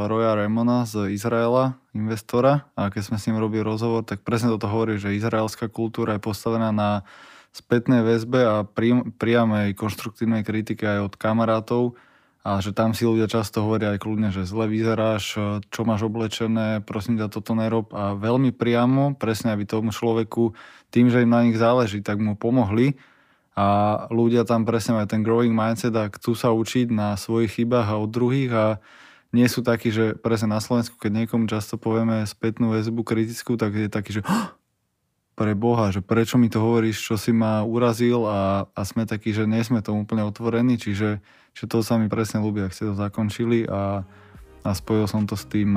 [0.07, 4.67] Roya Remona z Izraela, investora a keď sme s ním robili rozhovor, tak presne toto
[4.67, 7.07] hovorí, že izraelská kultúra je postavená na
[7.55, 8.55] spätnej väzbe a
[9.15, 11.95] priamej konštruktívnej kritike aj od kamarátov.
[12.45, 15.33] A že tam si ľudia často hovoria aj kľudne, že zle vyzeráš,
[15.65, 17.89] čo máš oblečené, prosím ťa, toto nerob.
[17.89, 20.53] A veľmi priamo, presne aby tomu človeku,
[20.93, 23.01] tým, že im na nich záleží, tak mu pomohli.
[23.57, 27.87] A ľudia tam presne majú ten growing mindset a chcú sa učiť na svojich chybách
[27.87, 28.51] a od druhých.
[28.53, 28.65] A
[29.33, 33.73] nie sú takí, že presne na Slovensku, keď niekomu často povieme spätnú väzbu kritickú, tak
[33.73, 34.27] je taký, že
[35.36, 39.36] pre Boha, že prečo mi to hovoríš, čo si ma urazil a, a sme takí,
[39.36, 41.19] že nie sme tomu úplne otvorení, čiže
[41.55, 44.03] že to sa mi presne ľúbi, ak ste to zakončili a,
[44.63, 45.75] a spojil som to s tým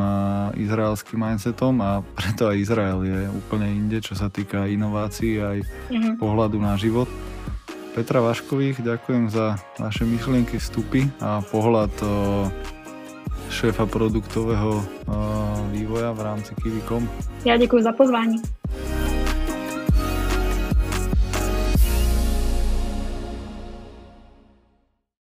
[0.58, 6.14] izraelským mindsetom a preto aj Izrael je úplne inde, čo sa týka inovácií aj mm-hmm.
[6.22, 7.10] pohľadu na život.
[7.98, 12.06] Petra Vaškových, ďakujem za vaše myšlienky, vstupy a pohľad o,
[13.50, 14.82] šéfa produktového o,
[15.74, 17.02] vývoja v rámci Kiwi.com.
[17.42, 18.38] Ja ďakujem za pozvání.